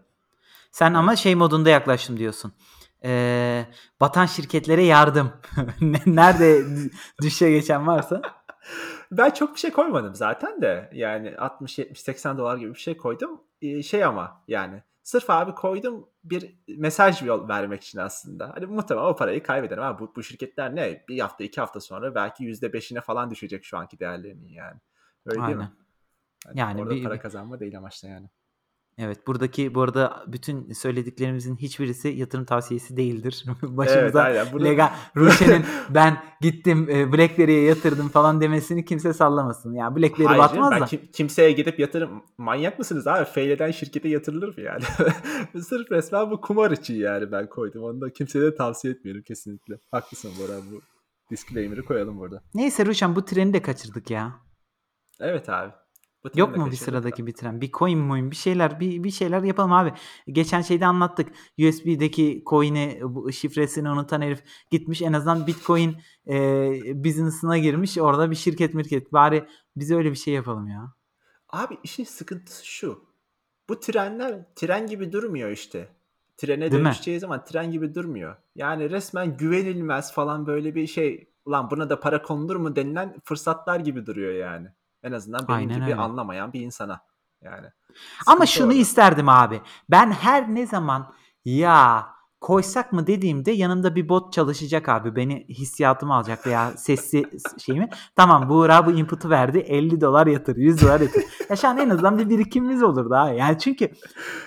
Sen 0.72 0.94
ama 0.94 1.16
şey 1.16 1.36
modunda 1.36 1.70
yaklaştım 1.70 2.18
diyorsun. 2.18 2.54
Ee, 3.06 3.66
batan 4.02 4.26
şirketlere 4.26 4.84
yardım. 4.84 5.34
Ne- 5.82 6.02
Nerede 6.06 6.60
dü- 6.60 6.92
düşe 7.22 7.52
geçen 7.52 7.88
varsa. 7.88 8.22
Ben 9.12 9.30
çok 9.30 9.54
bir 9.56 9.60
şey 9.60 9.72
koymadım 9.72 10.16
zaten 10.16 10.62
de. 10.62 10.90
Yani 10.94 11.38
60 11.38 11.80
70 11.80 12.02
80 12.02 12.38
dolar 12.38 12.58
gibi 12.58 12.74
bir 12.74 12.80
şey 12.80 12.98
koydum. 12.98 13.42
Ee, 13.62 13.84
şey 13.84 14.04
ama 14.04 14.44
yani 14.48 14.84
sırf 15.04 15.30
abi 15.30 15.56
koydum 15.56 16.10
bir 16.24 16.56
mesaj 16.78 17.22
yol 17.22 17.48
vermek 17.48 17.84
için 17.84 18.00
aslında. 18.00 18.52
Hani 18.56 18.66
muhtemelen 18.66 19.06
o 19.06 19.16
parayı 19.16 19.44
kaybederim 19.44 19.84
ama 19.84 20.00
bu, 20.00 20.14
bu 20.16 20.24
şirketler 20.24 20.76
ne? 20.76 21.04
Bir 21.10 21.20
hafta 21.20 21.44
iki 21.44 21.62
hafta 21.62 21.80
sonra 21.80 22.16
belki 22.16 22.44
%5'ine 22.44 23.02
falan 23.02 23.32
düşecek 23.32 23.66
şu 23.66 23.78
anki 23.78 24.00
değerlerinin 24.00 24.50
yani. 24.50 24.80
Öyle 25.26 25.42
değil 25.46 25.58
mi? 25.58 25.64
Aynen. 25.64 25.72
Hani 26.46 26.60
Yani 26.60 26.82
orada 26.82 26.96
bir- 26.96 27.04
para 27.04 27.14
bir- 27.14 27.20
kazanma 27.20 27.60
değil 27.60 27.78
amaçta 27.78 28.08
yani. 28.08 28.30
Evet 28.98 29.28
buradaki 29.28 29.76
bu 29.76 29.82
arada 29.82 30.24
bütün 30.28 30.74
söylediklerimizin 30.74 31.56
hiçbirisi 31.56 32.08
yatırım 32.08 32.46
tavsiyesi 32.46 32.98
değildir. 32.98 33.46
Evet 33.64 33.78
Başımıza 33.78 34.22
aynen. 34.22 34.48
Bunu... 34.54 34.64
legal 34.66 34.90
Ruşen'in 35.16 35.66
ben 35.90 36.24
gittim 36.42 36.90
e, 36.90 37.14
BlackBerry'e 37.14 37.62
yatırdım 37.62 38.10
falan 38.10 38.42
demesini 38.42 38.86
kimse 38.86 39.14
sallamasın. 39.14 39.74
Ya 39.74 39.96
BlackBerry 39.96 40.28
Hayır 40.28 40.40
batmaz 40.40 40.72
ben 40.72 40.82
da. 40.82 40.86
kim- 40.86 41.12
kimseye 41.14 41.52
gidip 41.52 41.80
yatırım 41.80 42.24
manyak 42.38 42.80
mısınız 42.80 43.08
abi? 43.08 43.26
Fail 43.26 43.50
eden 43.50 43.72
şirkete 43.72 44.10
yatırılır 44.10 44.58
mı 44.58 44.64
yani? 44.64 44.84
Sırf 45.64 45.92
resmen 45.92 46.32
bu 46.32 46.42
kumar 46.42 46.72
için 46.72 46.96
yani 46.96 47.32
ben 47.32 47.50
koydum. 47.50 47.84
Onu 47.84 48.02
da 48.02 48.14
kimseye 48.14 48.42
de 48.42 48.56
tavsiye 48.56 48.94
etmiyorum 48.94 49.24
kesinlikle. 49.24 49.80
Haklısın 49.92 50.32
Bora 50.40 50.58
bu 50.72 50.82
disclaimer'ı 51.32 51.86
koyalım 51.86 52.20
burada. 52.20 52.44
Neyse 52.54 52.86
Ruşen 52.86 53.16
bu 53.16 53.26
treni 53.26 53.54
de 53.54 53.62
kaçırdık 53.62 54.10
ya. 54.10 54.32
Evet 55.20 55.50
abi. 55.50 55.74
Bu 56.24 56.30
Yok 56.36 56.58
mu 56.58 56.72
bir 56.72 56.76
sıradaki 56.76 57.24
da. 57.24 57.28
bitiren? 57.28 57.62
Bir 57.62 57.72
coin 57.72 58.00
moin 58.00 58.32
bir 58.32 58.36
şeyler 58.36 58.80
bir, 58.80 59.04
bir 59.04 59.12
şeyler 59.12 59.44
yapalım 59.44 59.72
abi. 59.72 59.94
Geçen 60.28 60.62
şeyde 60.62 60.86
anlattık. 60.86 61.30
USB'deki 61.60 62.44
coin'i 62.46 63.00
bu 63.04 63.32
şifresini 63.32 63.90
unutan 63.90 64.22
herif 64.22 64.44
gitmiş 64.72 65.02
en 65.02 65.14
azından 65.14 65.48
Bitcoin 65.48 65.98
e, 66.28 66.36
business'ına 67.04 67.58
girmiş. 67.58 67.98
Orada 67.98 68.32
bir 68.32 68.36
şirket 68.36 68.74
mirket. 68.74 69.14
Bari 69.14 69.48
biz 69.76 69.92
öyle 69.92 70.12
bir 70.12 70.16
şey 70.16 70.34
yapalım 70.34 70.68
ya. 70.68 70.94
Abi 71.50 71.78
işin 71.84 72.04
sıkıntısı 72.04 72.68
şu. 72.68 73.06
Bu 73.70 73.80
trenler 73.80 74.46
tren 74.56 74.88
gibi 74.88 75.12
durmuyor 75.12 75.50
işte. 75.50 75.88
Trene 76.38 76.72
Değil 76.72 76.82
mi? 76.82 76.86
dönüşeceği 76.86 77.20
zaman 77.20 77.46
tren 77.46 77.72
gibi 77.72 77.96
durmuyor. 77.96 78.36
Yani 78.56 78.90
resmen 78.90 79.38
güvenilmez 79.38 80.14
falan 80.14 80.48
böyle 80.48 80.76
bir 80.76 80.88
şey. 80.88 81.30
Ulan 81.46 81.72
buna 81.72 81.90
da 81.90 82.00
para 82.00 82.22
konulur 82.22 82.56
mu 82.56 82.76
denilen 82.76 83.16
fırsatlar 83.24 83.80
gibi 83.80 84.06
duruyor 84.06 84.34
yani. 84.34 84.68
En 85.04 85.12
azından 85.12 85.40
benim 85.48 85.58
Aynen 85.60 85.76
gibi 85.76 85.84
öyle. 85.86 85.96
anlamayan 85.96 86.54
bir 86.54 86.62
insana. 86.62 87.02
Yani. 87.42 87.68
Ama 88.28 88.46
şunu 88.46 88.68
orada. 88.68 88.78
isterdim 88.80 89.30
abi. 89.30 89.62
Ben 89.90 90.12
her 90.12 90.56
ne 90.56 90.68
zaman 90.68 91.14
ya 91.46 92.08
koysak 92.42 92.94
mı 92.94 93.08
dediğimde 93.08 93.52
yanımda 93.52 93.96
bir 93.96 94.10
bot 94.10 94.34
çalışacak 94.34 94.90
abi. 94.90 95.16
Beni 95.16 95.46
hissiyatımı 95.50 96.14
alacak 96.14 96.48
veya 96.48 96.72
sesli 96.72 97.30
şeyimi. 97.66 97.90
Tamam 98.16 98.50
Buğra 98.50 98.86
bu 98.86 98.92
input'u 98.92 99.30
verdi. 99.30 99.58
50 99.58 100.02
dolar 100.02 100.28
yatır, 100.28 100.56
100 100.56 100.82
dolar 100.82 101.02
yatır. 101.02 101.24
Ya 101.50 101.56
şu 101.56 101.68
an 101.68 101.78
en 101.78 101.90
azından 101.90 102.18
bir 102.20 102.30
birikimimiz 102.30 102.84
olur 102.84 103.10
daha. 103.10 103.30
Yani 103.30 103.60
çünkü 103.60 103.92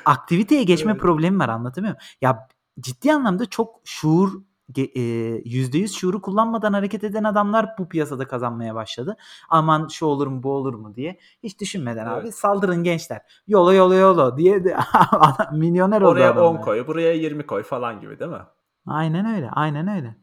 aktiviteye 0.05 0.63
geçme 0.63 0.93
Evet. 0.93 1.01
problemi 1.01 1.39
var 1.39 1.49
anlatamıyor 1.49 1.95
muyum? 1.95 2.09
Ya 2.21 2.49
ciddi 2.81 3.13
anlamda 3.13 3.47
çok 3.47 3.81
şuur 3.85 4.33
%100 4.73 5.89
şuuru 5.99 6.23
kullanmadan 6.23 6.73
hareket 6.73 7.05
eden 7.05 7.25
adamlar 7.25 7.75
bu 7.79 7.89
piyasada 7.89 8.29
kazanmaya 8.29 8.75
başladı. 8.75 9.17
Aman 9.49 9.89
şu 9.89 10.07
olur 10.07 10.27
mu 10.27 10.43
bu 10.43 10.53
olur 10.53 10.75
mu 10.75 10.95
diye. 10.95 11.19
Hiç 11.43 11.61
düşünmeden 11.61 12.07
abi 12.07 12.21
Evet. 12.23 12.35
saldırın 12.35 12.85
gençler. 12.85 13.23
Yola 13.47 13.75
yola 13.75 13.95
yola 13.95 14.37
diye 14.37 14.65
de 14.65 14.77
milyoner 15.53 16.01
oldu 16.03 16.11
Oraya 16.11 16.31
adam 16.33 16.45
10 16.47 16.55
ya. 16.55 16.61
koy, 16.61 16.87
buraya 16.87 17.13
20 17.13 17.47
koy 17.47 17.63
falan 17.63 18.01
gibi 18.01 18.19
değil 18.19 18.31
mi? 18.31 18.43
Aynen 18.87 19.35
öyle. 19.37 19.51
Aynen 19.51 19.89
öyle. 19.89 20.17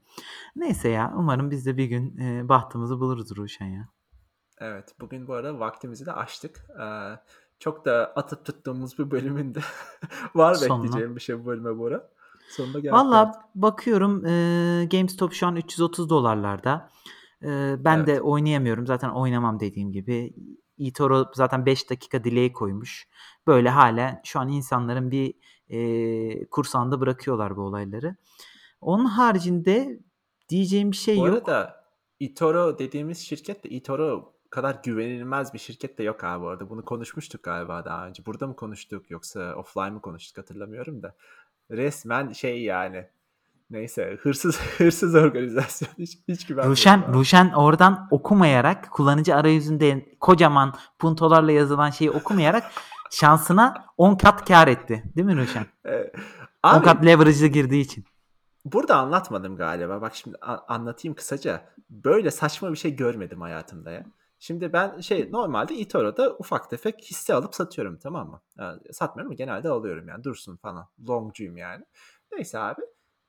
Neyse 0.56 0.90
ya 0.90 1.14
umarım 1.18 1.52
biz 1.52 1.66
de 1.66 1.78
bir 1.78 1.86
gün 1.86 2.18
e, 2.18 2.50
bahtımızı 2.50 3.00
buluruz 3.00 3.36
Ruşen 3.38 3.66
ya. 3.66 3.88
Evet, 4.60 4.96
bugün 5.00 5.28
bu 5.28 5.34
arada 5.34 5.60
vaktimizi 5.60 6.06
de 6.06 6.12
açtık. 6.12 6.66
Ee, 6.82 7.14
çok 7.60 7.86
da 7.86 8.14
atıp 8.16 8.46
tuttuğumuz 8.46 9.00
bir 9.00 9.12
bölümünde 9.12 9.60
var 10.36 10.54
Sonuna. 10.54 10.84
bekleyeceğim 10.84 11.16
bir 11.16 11.22
şey 11.22 11.40
bu 11.40 11.46
bölüme 11.46 11.78
Bora. 11.78 12.10
Sonuna 12.50 12.80
geldik 12.80 12.94
Valla 12.94 13.32
bakıyorum 13.56 14.26
e, 14.26 14.86
GameStop 14.92 15.34
şu 15.34 15.48
an 15.48 15.56
330 15.56 16.10
dolarlarda. 16.10 16.90
E, 17.44 17.76
ben 17.80 18.08
de 18.08 18.12
Evet. 18.12 18.22
oynayamıyorum. 18.22 18.88
Zaten 18.88 19.10
oynamam 19.10 19.60
dediğim 19.60 19.92
gibi. 19.92 20.34
eToro 20.80 21.32
zaten 21.34 21.66
5 21.66 21.90
dakika 21.90 22.24
delay 22.24 22.52
koymuş. 22.54 23.08
Böyle 23.48 23.70
hala 23.70 24.22
şu 24.24 24.40
an 24.40 24.50
insanların 24.50 25.12
bir 25.12 25.34
e, 25.70 26.46
kursağında 26.46 27.00
bırakıyorlar 27.00 27.56
bu 27.56 27.62
olayları. 27.62 28.16
Onun 28.82 29.06
haricinde 29.06 30.00
diyeceğim 30.50 30.92
bir 30.92 30.98
şey 30.98 31.18
Bu 31.18 31.28
yok. 31.28 31.38
arada 31.38 31.84
eToro 32.20 32.80
dediğimiz 32.80 33.18
şirket 33.20 33.64
de 33.64 33.70
eToro 33.76 34.34
kadar 34.50 34.80
güvenilmez 34.84 35.54
bir 35.54 35.60
şirket 35.60 35.98
de 35.98 36.04
yok 36.04 36.24
abi 36.24 36.46
orada. 36.46 36.70
Bunu 36.70 36.86
konuşmuştuk 36.86 37.44
galiba 37.44 37.86
daha 37.86 38.08
önce. 38.08 38.26
Burada 38.26 38.48
mı 38.48 38.56
konuştuk 38.56 39.12
yoksa 39.12 39.56
offline 39.56 39.90
mı 39.90 40.02
konuştuk 40.02 40.38
hatırlamıyorum 40.38 41.04
da. 41.04 41.16
Resmen 41.72 42.32
şey 42.32 42.64
yani. 42.64 43.08
Neyse 43.70 44.18
hırsız 44.22 44.60
hırsız 44.78 45.16
organizasyon 45.16 45.90
hiç, 45.98 46.18
hiç 46.28 46.46
güvenmiyorum. 46.46 46.72
Ruşen. 46.72 47.14
Ruşen 47.14 47.50
oradan 47.50 48.08
okumayarak 48.12 48.92
kullanıcı 48.92 49.36
arayüzünde 49.36 50.06
kocaman 50.20 50.74
puntolarla 51.00 51.52
yazılan 51.52 51.90
şeyi 51.90 52.12
okumayarak 52.12 52.72
şansına 53.12 53.86
10 53.98 54.16
kat 54.16 54.48
kar 54.48 54.68
etti. 54.68 55.04
Değil 55.16 55.26
mi 55.26 55.38
Ruşen? 55.38 55.66
Ee, 55.86 56.12
10 56.64 56.70
abi 56.70 56.86
kat 56.86 57.06
leverage'lı 57.06 57.48
girdiği 57.48 57.82
için. 57.82 58.06
burada 58.66 58.98
anlatmadım 58.98 59.56
galiba. 59.56 60.02
Bak 60.02 60.16
şimdi 60.16 60.38
anlatayım 60.68 61.16
kısaca. 61.16 61.74
Böyle 61.90 62.32
saçma 62.32 62.72
bir 62.72 62.78
şey 62.78 62.96
görmedim 62.96 63.42
hayatımda 63.42 63.92
ya. 63.92 64.06
Şimdi 64.44 64.74
ben 64.74 65.00
şey 65.00 65.32
normalde 65.32 65.76
eToro'da 65.76 66.36
ufak 66.40 66.70
tefek 66.70 67.02
hisse 67.04 67.34
alıp 67.34 67.56
satıyorum 67.56 67.98
tamam 67.98 68.30
mı? 68.30 68.42
Ha, 68.58 68.80
satmıyorum 68.92 69.30
ama 69.32 69.36
genelde 69.36 69.70
alıyorum 69.70 70.08
yani 70.08 70.24
dursun 70.24 70.58
falan. 70.58 70.90
Longcuyum 71.08 71.58
yani. 71.58 71.86
Neyse 72.32 72.60
abi. 72.60 72.82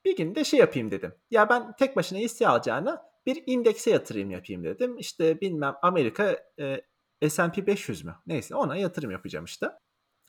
Bir 0.05 0.17
gün 0.17 0.35
de 0.35 0.45
şey 0.45 0.61
yapayım 0.61 0.91
dedim. 0.91 1.15
Ya 1.31 1.49
ben 1.49 1.73
tek 1.77 1.97
başına 1.97 2.19
hisse 2.19 2.49
alacağına 2.49 3.03
bir 3.27 3.43
indekse 3.47 3.91
yatırım 3.91 4.31
yapayım 4.31 4.65
dedim. 4.65 4.99
İşte 4.99 5.41
bilmem 5.41 5.75
Amerika 5.83 6.37
e, 7.23 7.29
S&P 7.29 7.67
500 7.67 8.05
mü? 8.05 8.17
Neyse 8.27 8.57
ona 8.57 8.77
yatırım 8.77 9.11
yapacağım 9.11 9.45
işte. 9.45 9.71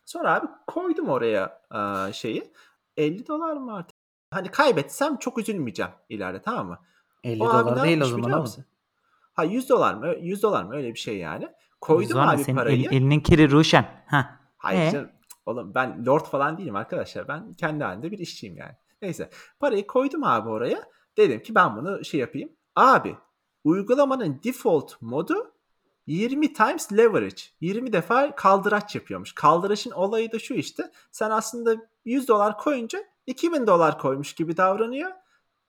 Sonra 0.06 0.34
abi 0.34 0.48
koydum 0.68 1.10
oraya 1.10 1.62
e, 2.10 2.14
şeyi. 2.14 2.54
50 2.98 3.28
dolar 3.28 3.58
mı 3.58 3.76
artık? 3.76 3.98
Hani 4.32 4.52
kaybetsem 4.52 5.18
çok 5.18 5.38
üzülmeyeceğim 5.38 5.92
ileride 6.10 6.42
tamam 6.42 6.68
mı? 6.68 6.80
50 7.24 7.44
O 7.44 7.50
abi 7.50 7.70
dolar 7.70 7.84
değil 7.84 8.02
o 8.02 8.06
zaman 8.06 8.42
musun? 8.42 8.66
Ha 9.36 9.44
100 9.44 9.70
dolar 9.70 9.94
mı? 9.94 10.16
100 10.22 10.44
dolar 10.44 10.64
mı? 10.64 10.76
Öyle 10.76 10.94
bir 10.94 11.00
şey 11.00 11.18
yani. 11.18 11.48
Koydum 11.82 12.20
abi 12.20 12.44
Senin 12.44 12.58
parayı. 12.58 12.78
el- 12.86 12.92
elinin 12.92 13.20
kiri 13.20 13.52
Ruşen. 13.52 14.04
Heh. 14.08 14.24
Hayır 14.58 14.82
Ee? 14.82 14.92
canım. 14.92 15.10
Oğlum 15.46 15.76
ben 15.76 16.06
lord 16.06 16.26
falan 16.26 16.58
değilim 16.58 16.76
arkadaşlar. 16.76 17.28
Ben 17.28 17.54
kendi 17.54 17.84
halinde 17.84 18.12
bir 18.12 18.18
işçiyim 18.20 18.58
yani. 18.58 18.74
Neyse. 19.02 19.30
Parayı 19.60 19.88
koydum 19.88 20.24
abi 20.24 20.50
oraya. 20.50 20.84
Dedim 21.18 21.42
ki 21.42 21.56
ben 21.56 21.76
bunu 21.76 22.06
şey 22.06 22.20
yapayım. 22.20 22.50
Abi 22.76 23.16
uygulamanın 23.64 24.42
default 24.44 25.02
modu 25.02 25.52
20 26.08 26.54
times 26.54 26.94
leverage. 26.94 27.42
20 27.62 27.94
defa 27.94 28.36
kaldıraç 28.36 28.96
yapıyormuş. 28.96 29.34
Kaldıraçın 29.34 29.92
olayı 29.92 30.32
da 30.32 30.40
şu 30.40 30.54
işte. 30.54 30.92
Sen 31.12 31.30
aslında 31.30 31.76
100 32.06 32.28
dolar 32.28 32.58
koyunca 32.58 33.00
2000 33.28 33.68
dolar 33.68 34.00
koymuş 34.00 34.34
gibi 34.34 34.58
davranıyor. 34.58 35.12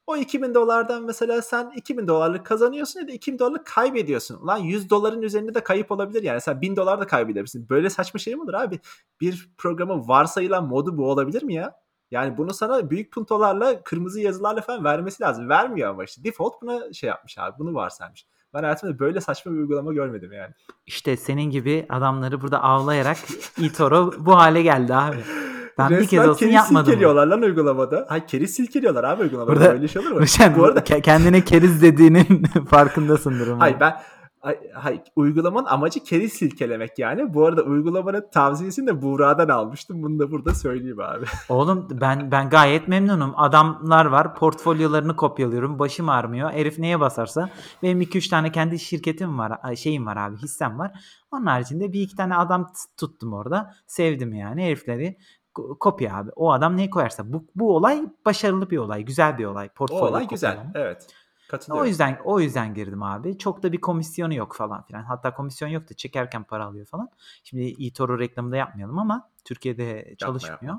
O 0.07 0.17
2000 0.17 0.55
dolardan 0.55 1.05
mesela 1.05 1.43
sen 1.43 1.73
2000 1.77 2.09
dolarlık 2.09 2.47
kazanıyorsun 2.47 3.01
ya 3.01 3.09
da 3.09 3.13
2000 3.13 3.39
dolarlık 3.39 3.67
kaybediyorsun. 3.67 4.37
Ulan 4.43 4.59
100 4.59 4.91
doların 4.91 5.23
üzerinde 5.23 5.55
de 5.55 5.61
kayıp 5.61 5.91
olabilir 5.91 6.23
yani. 6.23 6.41
Sen 6.41 6.61
1000 6.61 6.77
dolar 6.77 7.01
da 7.01 7.07
kaybedebilirsin. 7.07 7.69
Böyle 7.69 7.91
saçma 7.91 8.21
şey 8.21 8.35
mi 8.35 8.43
olur 8.43 8.55
abi? 8.55 8.81
Bir 9.21 9.51
programın 9.59 10.09
varsayılan 10.09 10.67
modu 10.67 10.99
bu 10.99 11.11
olabilir 11.11 11.43
mi 11.43 11.55
ya? 11.55 11.81
Yani 12.11 12.37
bunu 12.37 12.55
sana 12.55 12.91
büyük 12.91 13.13
puntolarla, 13.13 13.83
kırmızı 13.83 14.21
yazılarla 14.21 14.61
falan 14.61 14.85
vermesi 14.85 15.23
lazım. 15.23 15.49
Vermiyor 15.49 15.91
ama 15.91 16.05
işte. 16.05 16.25
Default 16.25 16.63
buna 16.63 16.93
şey 16.93 17.09
yapmış 17.09 17.39
abi. 17.39 17.59
Bunu 17.59 17.75
varsaymış. 17.75 18.27
Ben 18.55 18.63
hayatımda 18.63 18.99
böyle 18.99 19.21
saçma 19.21 19.53
bir 19.53 19.59
uygulama 19.59 19.93
görmedim 19.93 20.33
yani. 20.33 20.55
İşte 20.87 21.17
senin 21.17 21.51
gibi 21.51 21.87
adamları 21.89 22.41
burada 22.41 22.63
avlayarak 22.63 23.17
eToro 23.63 24.13
bu 24.19 24.37
hale 24.37 24.63
geldi 24.63 24.95
abi. 24.95 25.19
Ben 25.79 25.91
bir 25.91 26.07
kez 26.07 26.29
olsun 26.29 26.47
yapmadım. 26.47 26.85
silkeliyorlar 26.87 27.27
lan 27.27 27.43
uygulamada. 27.43 28.07
Hayır 28.09 28.27
keriz 28.27 28.55
silkeliyorlar 28.55 29.05
abi 29.05 29.23
uygulamada. 29.23 29.53
Burada- 29.57 29.73
Böyle 29.73 29.89
şey 29.89 30.03
olur 30.03 30.11
mu? 30.11 30.21
Ruşen 30.21 30.57
Bu 30.59 30.65
arada 30.65 30.81
ke- 30.81 31.03
kendine 31.03 31.45
keriz 31.45 31.83
dediğinin 31.83 32.45
farkındasındır 32.71 33.47
umarım. 33.47 33.61
Hayır 33.61 33.77
ben 33.81 33.97
Ay, 34.43 34.59
hayır, 34.75 35.01
uygulamanın 35.17 35.67
amacı 35.67 36.01
keriz 36.05 36.33
silkelemek 36.33 36.99
yani. 36.99 37.35
Bu 37.35 37.47
arada 37.47 37.63
uygulamanın 37.63 38.27
tavsiyesini 38.33 38.87
de 38.87 39.03
Buğra'dan 39.03 39.49
almıştım. 39.49 40.03
Bunu 40.03 40.19
da 40.19 40.31
burada 40.31 40.55
söyleyeyim 40.55 41.01
abi. 41.01 41.25
Oğlum 41.49 41.89
ben 42.01 42.31
ben 42.31 42.51
gayet 42.51 42.89
memnunum. 42.89 43.33
Adamlar 43.37 44.07
var. 44.07 44.35
Portfolyolarını 44.35 45.17
kopyalıyorum. 45.17 45.79
Başım 45.79 46.09
ağrımıyor. 46.09 46.51
Herif 46.53 46.79
neye 46.79 47.01
basarsa. 47.01 47.51
Benim 47.83 48.01
2-3 48.03 48.31
tane 48.31 48.53
kendi 48.53 48.79
şirketim 48.79 49.39
var. 49.39 49.77
Şeyim 49.77 50.07
var 50.07 50.17
abi. 50.17 50.37
Hissem 50.37 50.79
var. 50.79 50.93
Onun 51.31 51.47
haricinde 51.47 51.93
bir 51.93 52.01
iki 52.01 52.17
tane 52.17 52.37
adam 52.37 52.73
tuttum 53.01 53.33
orada. 53.33 53.75
Sevdim 53.87 54.33
yani 54.33 54.65
herifleri. 54.65 55.17
Ko- 55.57 55.79
Kopya 55.79 56.17
abi. 56.17 56.31
O 56.37 56.53
adam 56.53 56.77
neyi 56.77 56.91
koyarsa. 56.91 57.33
Bu, 57.33 57.45
bu 57.55 57.77
olay 57.77 58.05
başarılı 58.25 58.71
bir 58.71 58.79
olay. 58.79 59.03
Güzel 59.05 59.39
bir 59.39 59.45
olay. 59.45 59.67
O 59.67 59.75
Portfolyo 59.75 60.07
olay 60.07 60.29
güzel. 60.29 60.51
kopyalama. 60.57 60.73
Evet. 60.75 61.07
Katılıyorum. 61.49 61.85
O 61.85 61.89
yüzden 61.89 62.19
o 62.25 62.41
yüzden 62.41 62.75
girdim 62.75 63.03
abi. 63.03 63.39
Çok 63.39 63.63
da 63.63 63.73
bir 63.73 63.81
komisyonu 63.81 64.35
yok 64.35 64.55
falan 64.57 64.83
filan. 64.83 65.03
Hatta 65.03 65.35
komisyon 65.35 65.69
yok 65.69 65.91
da 65.91 65.95
çekerken 65.95 66.45
para 66.45 66.65
alıyor 66.65 66.87
falan. 66.87 67.09
Şimdi 67.45 67.87
eToro 67.87 68.19
reklamı 68.19 68.53
da 68.53 68.57
yapmayalım 68.57 68.99
ama 68.99 69.31
Türkiye'de 69.45 70.15
çalışmıyor. 70.19 70.75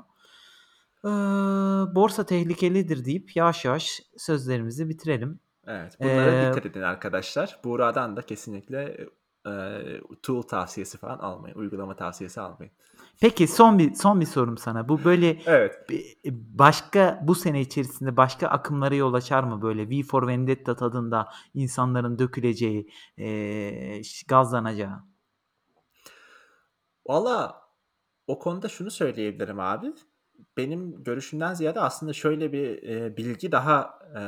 Ee, 1.04 1.08
borsa 1.94 2.26
tehlikelidir 2.26 3.04
deyip 3.04 3.36
yavaş 3.36 3.64
yavaş 3.64 4.02
sözlerimizi 4.16 4.88
bitirelim. 4.88 5.40
Evet. 5.66 5.96
Bunlara 6.00 6.30
Ee, 6.32 6.48
dikkat 6.48 6.66
edin 6.66 6.82
arkadaşlar. 6.82 7.58
Buğra'dan 7.64 8.16
da 8.16 8.22
kesinlikle 8.22 9.06
e, 9.46 9.52
tool 10.22 10.42
tavsiyesi 10.42 10.98
falan 10.98 11.18
almayın. 11.18 11.56
Uygulama 11.58 11.96
tavsiyesi 11.96 12.40
almayın. 12.40 12.72
Peki 13.20 13.48
son 13.48 13.78
bir 13.78 13.94
son 13.94 14.20
bir 14.20 14.26
sorum 14.26 14.58
sana. 14.58 14.88
Bu 14.88 15.04
böyle 15.04 15.40
Evet. 15.46 15.86
başka 16.34 17.20
bu 17.22 17.34
sene 17.34 17.60
içerisinde 17.60 18.16
başka 18.16 18.48
akımlara 18.48 18.94
yol 18.94 19.14
açar 19.14 19.42
mı 19.42 19.62
böyle 19.62 19.90
V 19.90 20.02
for 20.02 20.26
Vendetta 20.26 20.76
tadında 20.76 21.28
insanların 21.54 22.18
döküleceği, 22.18 22.90
ee, 23.18 24.02
gazlanacağı? 24.28 25.04
Valla 27.06 27.62
o 28.26 28.38
konuda 28.38 28.68
şunu 28.68 28.90
söyleyebilirim 28.90 29.60
abi. 29.60 29.92
Benim 30.56 31.04
görüşümden 31.04 31.54
ziyade 31.54 31.80
aslında 31.80 32.12
şöyle 32.12 32.52
bir 32.52 32.82
e, 32.82 33.16
bilgi 33.16 33.52
daha 33.52 33.98
e, 34.16 34.20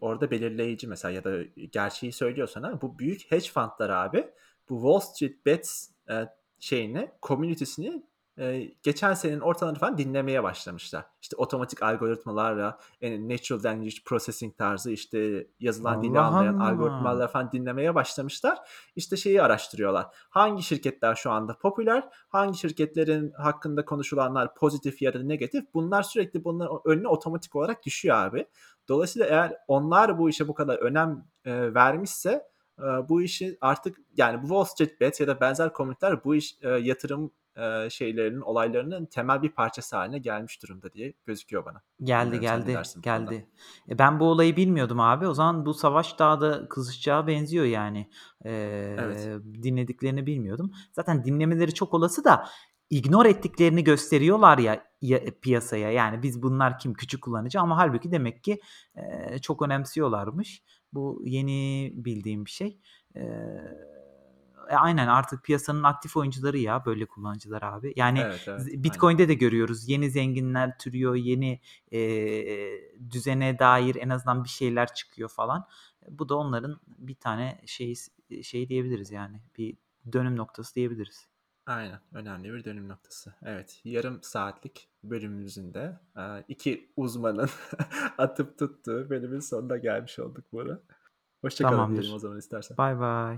orada 0.00 0.30
belirleyici 0.30 0.86
mesela 0.86 1.12
ya 1.12 1.24
da 1.24 1.42
gerçeği 1.72 2.12
söylüyor 2.12 2.48
sana. 2.48 2.80
Bu 2.80 2.98
büyük 2.98 3.30
hedge 3.30 3.48
fundlar 3.48 3.90
abi 3.90 4.30
bu 4.68 4.74
Wall 4.74 5.00
Street 5.00 5.46
Bets 5.46 5.88
e, 6.10 6.28
şeyini, 6.60 7.10
community'sini 7.22 8.02
e, 8.38 8.70
geçen 8.82 9.14
senenin 9.14 9.40
ortalarını 9.40 9.78
falan 9.78 9.98
dinlemeye 9.98 10.42
başlamışlar. 10.42 11.04
İşte 11.22 11.36
otomatik 11.36 11.82
algoritmalarla 11.82 12.78
yani 13.00 13.28
natural 13.28 13.64
language 13.64 13.96
processing 14.04 14.58
tarzı 14.58 14.90
işte 14.90 15.46
yazılan 15.60 16.02
dili 16.02 16.18
Allah 16.18 16.26
anlayan 16.26 16.54
Allah. 16.54 16.68
algoritmalarla 16.68 17.28
falan 17.28 17.52
dinlemeye 17.52 17.94
başlamışlar. 17.94 18.58
İşte 18.96 19.16
şeyi 19.16 19.42
araştırıyorlar. 19.42 20.06
Hangi 20.30 20.62
şirketler 20.62 21.14
şu 21.14 21.30
anda 21.30 21.58
popüler? 21.58 22.08
Hangi 22.28 22.58
şirketlerin 22.58 23.32
hakkında 23.32 23.84
konuşulanlar 23.84 24.54
pozitif 24.54 25.02
ya 25.02 25.14
da 25.14 25.22
negatif? 25.22 25.64
Bunlar 25.74 26.02
sürekli 26.02 26.44
bunların 26.44 26.80
önüne 26.84 27.08
otomatik 27.08 27.56
olarak 27.56 27.86
düşüyor 27.86 28.16
abi. 28.16 28.46
Dolayısıyla 28.88 29.28
eğer 29.28 29.56
onlar 29.68 30.18
bu 30.18 30.28
işe 30.28 30.48
bu 30.48 30.54
kadar 30.54 30.78
önem 30.78 31.24
e, 31.44 31.74
vermişse 31.74 32.48
bu 33.08 33.22
işi 33.22 33.58
artık 33.60 33.98
yani 34.16 34.42
bu 34.42 34.46
Wall 34.46 34.64
Street 34.64 35.00
Bets 35.00 35.20
ya 35.20 35.26
da 35.26 35.40
benzer 35.40 35.72
komüniteler 35.72 36.24
bu 36.24 36.34
iş 36.34 36.56
e, 36.62 36.68
yatırım 36.68 37.30
e, 37.58 37.90
şeylerinin 37.90 38.40
olaylarının 38.40 39.06
temel 39.06 39.42
bir 39.42 39.50
parçası 39.50 39.96
haline 39.96 40.18
gelmiş 40.18 40.62
durumda 40.62 40.92
diye 40.92 41.12
gözüküyor 41.26 41.64
bana. 41.64 41.82
Geldi 42.02 42.32
Bilmiyorum, 42.32 42.64
geldi 42.66 43.00
geldi. 43.00 43.46
E 43.88 43.98
ben 43.98 44.20
bu 44.20 44.24
olayı 44.24 44.56
bilmiyordum 44.56 45.00
abi. 45.00 45.26
O 45.26 45.34
zaman 45.34 45.66
bu 45.66 45.74
savaş 45.74 46.18
daha 46.18 46.40
da 46.40 46.68
kızışacağı 46.68 47.26
benziyor 47.26 47.64
yani. 47.64 48.10
Ee, 48.44 48.96
Evet. 48.98 49.42
dinlediklerini 49.62 50.26
bilmiyordum. 50.26 50.72
Zaten 50.92 51.24
dinlemeleri 51.24 51.74
çok 51.74 51.94
olası 51.94 52.24
da 52.24 52.44
ignore 52.90 53.30
ettiklerini 53.30 53.84
gösteriyorlar 53.84 54.58
ya, 54.58 54.84
ya 55.02 55.20
piyasaya. 55.42 55.90
Yani 55.90 56.22
biz 56.22 56.42
bunlar 56.42 56.78
kim 56.78 56.94
küçük 56.94 57.22
kullanıcı 57.22 57.60
ama 57.60 57.76
halbuki 57.76 58.12
demek 58.12 58.44
ki 58.44 58.60
e, 58.96 59.38
çok 59.38 59.62
önemsiyorlarmış. 59.62 60.62
Bu 60.92 61.22
yeni 61.24 61.92
bildiğim 61.94 62.44
bir 62.44 62.50
şey. 62.50 62.78
Ee, 63.16 63.20
e, 64.68 64.76
aynen 64.76 65.06
artık 65.08 65.44
piyasanın 65.44 65.82
aktif 65.82 66.16
oyuncuları 66.16 66.58
ya 66.58 66.84
böyle 66.86 67.06
kullanıcılar 67.06 67.62
abi. 67.62 67.92
Yani 67.96 68.20
Evet, 68.20 68.44
evet. 68.48 68.60
Z- 68.60 68.68
aynen. 68.68 68.84
Bitcoin'de 68.84 69.28
de 69.28 69.34
görüyoruz. 69.34 69.88
Yeni 69.88 70.10
zenginler 70.10 70.78
türüyor, 70.78 71.14
yeni 71.14 71.60
e, 71.92 72.00
düzene 73.10 73.58
dair 73.58 73.96
en 73.96 74.08
azından 74.08 74.44
bir 74.44 74.48
şeyler 74.48 74.94
çıkıyor 74.94 75.28
falan. 75.28 75.66
Bu 76.08 76.28
da 76.28 76.34
onların 76.36 76.80
bir 76.86 77.14
tane 77.14 77.60
şey 77.66 77.94
şey 78.42 78.68
diyebiliriz 78.68 79.10
yani. 79.10 79.40
Bir 79.58 79.76
dönüm 80.12 80.36
noktası 80.36 80.74
diyebiliriz. 80.74 81.28
Aynen. 81.66 82.00
Önemli 82.12 82.52
bir 82.52 82.64
dönüm 82.64 82.88
noktası. 82.88 83.34
Evet. 83.42 83.80
Yarım 83.84 84.22
saatlik 84.22 84.88
bölümümüzün 85.04 85.74
de 85.74 85.98
e, 86.16 86.44
iki 86.48 86.90
uzmanın 86.96 87.48
atıp 88.18 88.58
tuttuğu 88.58 89.10
bölümün 89.10 89.40
sonuna 89.40 89.76
gelmiş 89.76 90.18
olduk 90.18 90.52
Bora. 90.52 90.80
Hoşçakalın 91.40 91.76
diyelim 91.76 91.94
Tamamdır. 91.94 92.14
o 92.14 92.18
zaman 92.18 92.38
istersen. 92.38 92.76
Bay 92.76 92.98
bay. 93.00 93.36